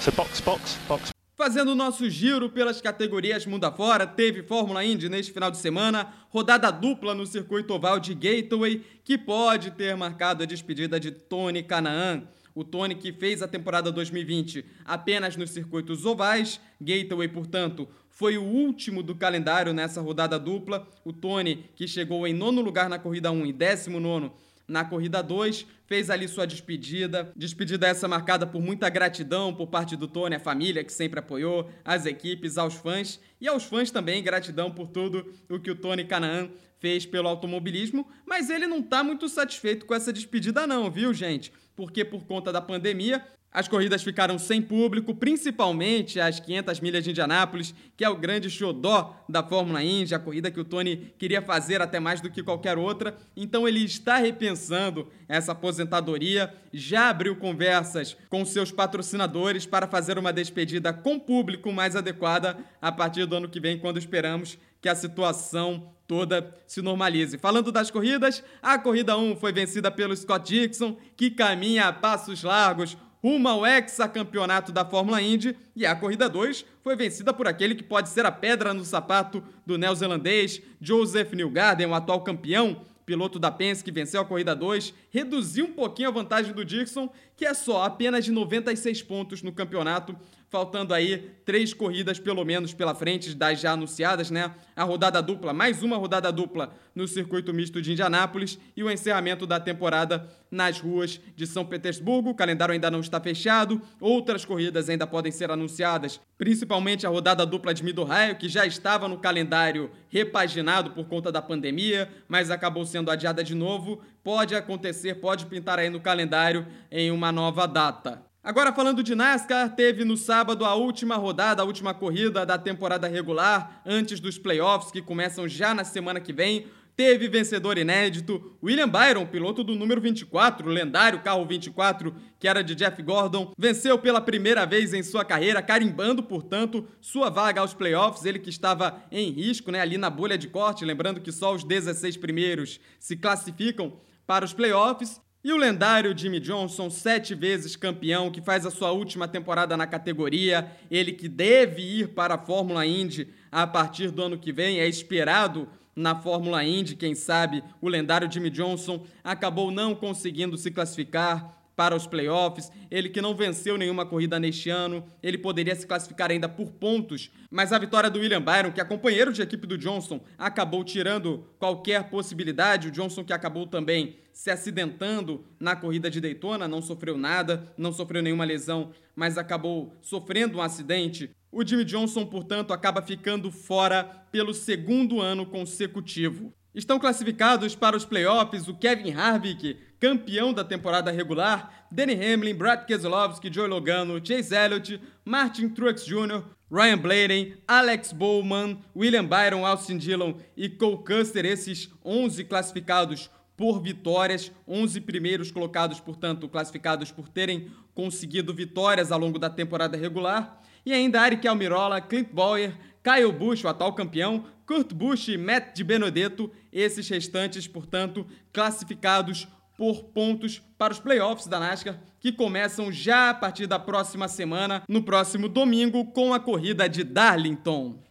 So 0.00 0.10
box, 0.12 0.40
box, 0.40 0.78
box. 0.88 1.10
Fazendo 1.34 1.72
o 1.72 1.74
nosso 1.74 2.08
giro 2.08 2.48
pelas 2.48 2.80
categorias 2.80 3.44
mundo 3.44 3.64
afora, 3.64 4.06
teve 4.06 4.42
Fórmula 4.42 4.82
Indy 4.82 5.10
neste 5.10 5.30
final 5.30 5.50
de 5.50 5.58
semana, 5.58 6.10
rodada 6.30 6.70
dupla 6.70 7.14
no 7.14 7.26
circuito 7.26 7.74
oval 7.74 8.00
de 8.00 8.14
Gateway, 8.14 8.82
que 9.04 9.18
pode 9.18 9.72
ter 9.72 9.94
marcado 9.94 10.42
a 10.42 10.46
despedida 10.46 10.98
de 10.98 11.10
Tony 11.10 11.62
Canaan. 11.62 12.22
O 12.54 12.64
Tony 12.64 12.94
que 12.94 13.12
fez 13.12 13.42
a 13.42 13.48
temporada 13.48 13.92
2020 13.92 14.64
apenas 14.86 15.36
nos 15.36 15.50
circuitos 15.50 16.06
ovais, 16.06 16.58
Gateway, 16.80 17.28
portanto, 17.28 17.86
foi 18.16 18.38
o 18.38 18.42
último 18.42 19.02
do 19.02 19.14
calendário 19.14 19.74
nessa 19.74 20.00
rodada 20.00 20.38
dupla. 20.38 20.88
O 21.04 21.12
Tony, 21.12 21.66
que 21.76 21.86
chegou 21.86 22.26
em 22.26 22.32
nono 22.32 22.62
lugar 22.62 22.88
na 22.88 22.98
corrida 22.98 23.30
1 23.30 23.44
e 23.44 23.52
décimo 23.52 24.00
nono 24.00 24.32
na 24.66 24.86
corrida 24.86 25.22
2, 25.22 25.66
fez 25.86 26.08
ali 26.08 26.26
sua 26.26 26.46
despedida. 26.46 27.30
Despedida 27.36 27.86
essa 27.86 28.08
marcada 28.08 28.46
por 28.46 28.62
muita 28.62 28.88
gratidão 28.88 29.54
por 29.54 29.66
parte 29.66 29.96
do 29.96 30.08
Tony, 30.08 30.34
a 30.34 30.40
família 30.40 30.82
que 30.82 30.94
sempre 30.94 31.20
apoiou, 31.20 31.70
as 31.84 32.06
equipes, 32.06 32.56
aos 32.56 32.72
fãs 32.74 33.20
e 33.38 33.46
aos 33.46 33.64
fãs 33.64 33.90
também 33.90 34.22
gratidão 34.22 34.70
por 34.70 34.88
tudo 34.88 35.30
o 35.50 35.60
que 35.60 35.70
o 35.70 35.76
Tony 35.76 36.06
Canaan 36.06 36.48
fez 36.78 37.04
pelo 37.04 37.28
automobilismo, 37.28 38.08
mas 38.24 38.48
ele 38.48 38.66
não 38.66 38.78
está 38.78 39.04
muito 39.04 39.28
satisfeito 39.28 39.84
com 39.84 39.94
essa 39.94 40.10
despedida 40.10 40.66
não, 40.66 40.90
viu, 40.90 41.12
gente? 41.12 41.52
Porque 41.74 42.02
por 42.02 42.24
conta 42.24 42.50
da 42.50 42.62
pandemia, 42.62 43.22
as 43.56 43.66
corridas 43.66 44.02
ficaram 44.02 44.38
sem 44.38 44.60
público, 44.60 45.14
principalmente 45.14 46.20
as 46.20 46.38
500 46.38 46.78
milhas 46.78 47.02
de 47.02 47.08
Indianápolis, 47.08 47.74
que 47.96 48.04
é 48.04 48.08
o 48.10 48.14
grande 48.14 48.50
xodó 48.50 49.24
da 49.26 49.42
Fórmula 49.42 49.82
Indy, 49.82 50.14
a 50.14 50.18
corrida 50.18 50.50
que 50.50 50.60
o 50.60 50.64
Tony 50.64 51.14
queria 51.18 51.40
fazer 51.40 51.80
até 51.80 51.98
mais 51.98 52.20
do 52.20 52.30
que 52.30 52.42
qualquer 52.42 52.76
outra. 52.76 53.16
Então 53.34 53.66
ele 53.66 53.82
está 53.82 54.18
repensando 54.18 55.08
essa 55.26 55.52
aposentadoria, 55.52 56.52
já 56.70 57.08
abriu 57.08 57.34
conversas 57.34 58.14
com 58.28 58.44
seus 58.44 58.70
patrocinadores 58.70 59.64
para 59.64 59.86
fazer 59.86 60.18
uma 60.18 60.34
despedida 60.34 60.92
com 60.92 61.18
público 61.18 61.72
mais 61.72 61.96
adequada 61.96 62.58
a 62.78 62.92
partir 62.92 63.24
do 63.24 63.36
ano 63.36 63.48
que 63.48 63.58
vem, 63.58 63.78
quando 63.78 63.98
esperamos 63.98 64.58
que 64.82 64.88
a 64.90 64.94
situação 64.94 65.94
toda 66.06 66.54
se 66.66 66.82
normalize. 66.82 67.38
Falando 67.38 67.72
das 67.72 67.90
corridas, 67.90 68.44
a 68.62 68.78
corrida 68.78 69.16
1 69.16 69.36
foi 69.36 69.52
vencida 69.52 69.90
pelo 69.90 70.14
Scott 70.14 70.46
Dixon, 70.46 70.96
que 71.16 71.30
caminha 71.30 71.88
a 71.88 71.92
passos 71.92 72.42
largos 72.42 72.96
rumo 73.26 73.48
ao 73.48 73.66
hexacampeonato 73.66 74.70
da 74.70 74.84
Fórmula 74.84 75.20
Indy 75.20 75.56
e 75.74 75.84
a 75.84 75.96
corrida 75.96 76.28
2 76.28 76.64
foi 76.80 76.94
vencida 76.94 77.32
por 77.32 77.48
aquele 77.48 77.74
que 77.74 77.82
pode 77.82 78.08
ser 78.08 78.24
a 78.24 78.30
pedra 78.30 78.72
no 78.72 78.84
sapato 78.84 79.42
do 79.66 79.76
neozelandês 79.76 80.62
Joseph 80.80 81.32
Newgarden, 81.32 81.88
o 81.88 81.94
atual 81.94 82.20
campeão, 82.20 82.82
piloto 83.04 83.40
da 83.40 83.50
Penske 83.50 83.86
que 83.86 83.90
venceu 83.90 84.20
a 84.20 84.24
corrida 84.24 84.54
2, 84.54 84.94
reduziu 85.10 85.64
um 85.64 85.72
pouquinho 85.72 86.08
a 86.08 86.12
vantagem 86.12 86.52
do 86.52 86.64
Dixon, 86.64 87.10
que 87.36 87.44
é 87.44 87.52
só 87.52 87.82
apenas 87.82 88.24
de 88.24 88.30
96 88.30 89.02
pontos 89.02 89.42
no 89.42 89.50
campeonato, 89.50 90.16
faltando 90.48 90.94
aí 90.94 91.30
três 91.44 91.74
corridas 91.74 92.18
pelo 92.18 92.44
menos 92.44 92.72
pela 92.72 92.94
frente 92.94 93.34
das 93.34 93.60
já 93.60 93.72
anunciadas, 93.72 94.30
né? 94.30 94.54
A 94.74 94.84
rodada 94.84 95.20
dupla, 95.20 95.52
mais 95.52 95.82
uma 95.82 95.96
rodada 95.96 96.30
dupla 96.30 96.72
no 96.94 97.06
circuito 97.06 97.52
misto 97.52 97.82
de 97.82 97.92
Indianápolis 97.92 98.58
e 98.76 98.82
o 98.82 98.90
encerramento 98.90 99.46
da 99.46 99.58
temporada 99.58 100.28
nas 100.50 100.80
ruas 100.80 101.20
de 101.34 101.46
São 101.46 101.64
Petersburgo. 101.64 102.30
O 102.30 102.34
calendário 102.34 102.72
ainda 102.72 102.90
não 102.90 103.00
está 103.00 103.20
fechado, 103.20 103.80
outras 104.00 104.44
corridas 104.44 104.88
ainda 104.88 105.06
podem 105.06 105.32
ser 105.32 105.50
anunciadas, 105.50 106.20
principalmente 106.38 107.06
a 107.06 107.10
rodada 107.10 107.44
dupla 107.44 107.74
de 107.74 107.84
Mid-Ohio, 107.84 108.36
que 108.36 108.48
já 108.48 108.64
estava 108.64 109.08
no 109.08 109.18
calendário 109.18 109.90
repaginado 110.08 110.90
por 110.90 111.06
conta 111.06 111.32
da 111.32 111.42
pandemia, 111.42 112.08
mas 112.28 112.50
acabou 112.50 112.86
sendo 112.86 113.10
adiada 113.10 113.42
de 113.42 113.54
novo. 113.54 114.00
Pode 114.22 114.54
acontecer, 114.54 115.16
pode 115.16 115.46
pintar 115.46 115.78
aí 115.78 115.90
no 115.90 116.00
calendário 116.00 116.66
em 116.90 117.10
uma 117.10 117.30
nova 117.30 117.66
data. 117.66 118.25
Agora 118.46 118.72
falando 118.72 119.02
de 119.02 119.12
NASCAR, 119.16 119.74
teve 119.74 120.04
no 120.04 120.16
sábado 120.16 120.64
a 120.64 120.72
última 120.76 121.16
rodada, 121.16 121.62
a 121.62 121.64
última 121.64 121.92
corrida 121.92 122.46
da 122.46 122.56
temporada 122.56 123.08
regular, 123.08 123.82
antes 123.84 124.20
dos 124.20 124.38
playoffs 124.38 124.92
que 124.92 125.02
começam 125.02 125.48
já 125.48 125.74
na 125.74 125.82
semana 125.82 126.20
que 126.20 126.32
vem. 126.32 126.68
Teve 126.94 127.26
vencedor 127.26 127.76
inédito, 127.76 128.56
William 128.62 128.88
Byron, 128.88 129.26
piloto 129.26 129.64
do 129.64 129.74
número 129.74 130.00
24, 130.00 130.68
lendário 130.68 131.22
carro 131.22 131.44
24, 131.44 132.14
que 132.38 132.46
era 132.46 132.62
de 132.62 132.76
Jeff 132.76 133.02
Gordon, 133.02 133.52
venceu 133.58 133.98
pela 133.98 134.20
primeira 134.20 134.64
vez 134.64 134.94
em 134.94 135.02
sua 135.02 135.24
carreira, 135.24 135.60
carimbando, 135.60 136.22
portanto, 136.22 136.86
sua 137.00 137.28
vaga 137.28 137.60
aos 137.60 137.74
playoffs, 137.74 138.24
ele 138.24 138.38
que 138.38 138.48
estava 138.48 139.02
em 139.10 139.28
risco, 139.32 139.72
né, 139.72 139.80
ali 139.80 139.98
na 139.98 140.08
bolha 140.08 140.38
de 140.38 140.46
corte, 140.46 140.84
lembrando 140.84 141.20
que 141.20 141.32
só 141.32 141.52
os 141.52 141.64
16 141.64 142.16
primeiros 142.16 142.78
se 143.00 143.16
classificam 143.16 143.94
para 144.24 144.44
os 144.44 144.52
playoffs. 144.52 145.20
E 145.46 145.52
o 145.52 145.56
lendário 145.56 146.12
Jimmy 146.18 146.40
Johnson, 146.40 146.90
sete 146.90 147.32
vezes 147.32 147.76
campeão, 147.76 148.32
que 148.32 148.40
faz 148.40 148.66
a 148.66 148.70
sua 148.72 148.90
última 148.90 149.28
temporada 149.28 149.76
na 149.76 149.86
categoria, 149.86 150.72
ele 150.90 151.12
que 151.12 151.28
deve 151.28 151.82
ir 151.82 152.08
para 152.08 152.34
a 152.34 152.38
Fórmula 152.38 152.84
Indy 152.84 153.28
a 153.52 153.64
partir 153.64 154.10
do 154.10 154.24
ano 154.24 154.36
que 154.36 154.52
vem, 154.52 154.80
é 154.80 154.88
esperado 154.88 155.68
na 155.94 156.16
Fórmula 156.16 156.64
Indy, 156.64 156.96
quem 156.96 157.14
sabe 157.14 157.62
o 157.80 157.88
lendário 157.88 158.28
Jimmy 158.28 158.50
Johnson 158.50 159.06
acabou 159.22 159.70
não 159.70 159.94
conseguindo 159.94 160.58
se 160.58 160.68
classificar 160.68 161.55
para 161.76 161.94
os 161.94 162.06
playoffs, 162.06 162.72
ele 162.90 163.10
que 163.10 163.20
não 163.20 163.34
venceu 163.34 163.76
nenhuma 163.76 164.06
corrida 164.06 164.40
neste 164.40 164.70
ano, 164.70 165.04
ele 165.22 165.36
poderia 165.36 165.76
se 165.76 165.86
classificar 165.86 166.30
ainda 166.30 166.48
por 166.48 166.72
pontos, 166.72 167.30
mas 167.50 167.72
a 167.72 167.78
vitória 167.78 168.08
do 168.08 168.18
William 168.18 168.40
Byron, 168.40 168.72
que 168.72 168.80
é 168.80 168.84
companheiro 168.84 169.32
de 169.32 169.42
equipe 169.42 169.66
do 169.66 169.76
Johnson, 169.76 170.20
acabou 170.38 170.82
tirando 170.82 171.46
qualquer 171.58 172.08
possibilidade. 172.08 172.88
O 172.88 172.90
Johnson 172.90 173.22
que 173.22 173.32
acabou 173.32 173.66
também 173.66 174.16
se 174.32 174.50
acidentando 174.50 175.44
na 175.60 175.76
corrida 175.76 176.10
de 176.10 176.20
Daytona, 176.20 176.66
não 176.66 176.80
sofreu 176.82 177.16
nada, 177.16 177.72
não 177.76 177.92
sofreu 177.92 178.22
nenhuma 178.22 178.44
lesão, 178.44 178.90
mas 179.14 179.38
acabou 179.38 179.94
sofrendo 180.00 180.58
um 180.58 180.62
acidente. 180.62 181.30
O 181.52 181.66
Jimmy 181.66 181.84
Johnson, 181.84 182.26
portanto, 182.26 182.72
acaba 182.72 183.00
ficando 183.00 183.50
fora 183.50 184.04
pelo 184.30 184.52
segundo 184.52 185.20
ano 185.20 185.46
consecutivo. 185.46 186.52
Estão 186.76 186.98
classificados 186.98 187.74
para 187.74 187.96
os 187.96 188.04
playoffs 188.04 188.68
o 188.68 188.74
Kevin 188.74 189.14
Harvick, 189.14 189.78
campeão 189.98 190.52
da 190.52 190.62
temporada 190.62 191.10
regular, 191.10 191.86
Danny 191.90 192.12
Hamlin, 192.12 192.54
Brad 192.54 192.84
Keselowski, 192.84 193.50
Joey 193.50 193.70
Logano, 193.70 194.20
Chase 194.22 194.54
Elliott, 194.54 195.00
Martin 195.24 195.70
Truex 195.70 196.04
Jr., 196.04 196.42
Ryan 196.70 196.98
Blaney, 196.98 197.56
Alex 197.66 198.12
Bowman, 198.12 198.78
William 198.94 199.24
Byron, 199.24 199.64
Austin 199.64 199.96
Dillon 199.96 200.34
e 200.54 200.68
Cole 200.68 200.98
Custer, 200.98 201.46
esses 201.46 201.90
11 202.04 202.44
classificados 202.44 203.30
por 203.56 203.80
vitórias, 203.80 204.52
11 204.68 205.00
primeiros 205.00 205.50
colocados, 205.50 205.98
portanto, 205.98 206.46
classificados 206.46 207.10
por 207.10 207.26
terem 207.26 207.70
conseguido 207.94 208.52
vitórias 208.52 209.10
ao 209.10 209.18
longo 209.18 209.38
da 209.38 209.48
temporada 209.48 209.96
regular, 209.96 210.60
e 210.84 210.92
ainda 210.92 211.26
Eric 211.26 211.48
Almirola, 211.48 212.02
Clint 212.02 212.28
Bowyer, 212.30 212.74
Kyle 213.06 213.30
Busch, 213.30 213.64
o 213.64 213.68
atual 213.68 213.92
campeão, 213.92 214.46
Kurt 214.66 214.92
Busch 214.92 215.28
e 215.28 215.38
Matt 215.38 215.76
de 215.76 215.84
Benedetto, 215.84 216.50
esses 216.72 217.08
restantes, 217.08 217.68
portanto, 217.68 218.26
classificados 218.52 219.46
por 219.78 220.06
pontos 220.06 220.60
para 220.76 220.92
os 220.92 220.98
playoffs 220.98 221.46
da 221.46 221.60
NASCAR, 221.60 222.00
que 222.18 222.32
começam 222.32 222.90
já 222.90 223.30
a 223.30 223.34
partir 223.34 223.68
da 223.68 223.78
próxima 223.78 224.26
semana, 224.26 224.82
no 224.88 225.04
próximo 225.04 225.48
domingo, 225.48 226.06
com 226.06 226.34
a 226.34 226.40
corrida 226.40 226.88
de 226.88 227.04
Darlington. 227.04 228.02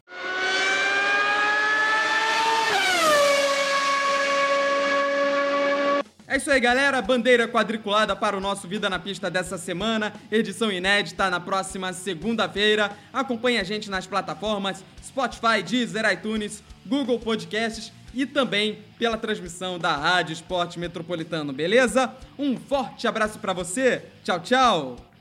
É 6.27 6.37
isso 6.37 6.49
aí, 6.49 6.59
galera. 6.59 7.01
Bandeira 7.03 7.47
quadriculada 7.47 8.15
para 8.15 8.35
o 8.35 8.39
nosso 8.39 8.67
Vida 8.67 8.89
na 8.89 8.97
Pista 8.97 9.29
dessa 9.29 9.59
semana. 9.59 10.11
Edição 10.31 10.71
inédita 10.71 11.29
na 11.29 11.39
próxima 11.39 11.93
segunda-feira. 11.93 12.91
Acompanhe 13.13 13.59
a 13.59 13.63
gente 13.63 13.91
nas 13.91 14.07
plataformas 14.07 14.83
Spotify, 15.03 15.61
Deezer, 15.63 16.11
iTunes, 16.11 16.63
Google 16.83 17.19
Podcasts 17.19 17.91
e 18.11 18.25
também 18.25 18.79
pela 18.97 19.17
transmissão 19.17 19.77
da 19.77 19.95
Rádio 19.95 20.33
Esporte 20.33 20.79
Metropolitano, 20.79 21.53
beleza? 21.53 22.11
Um 22.39 22.57
forte 22.57 23.07
abraço 23.07 23.37
para 23.37 23.53
você. 23.53 24.05
Tchau, 24.23 24.39
tchau. 24.39 25.14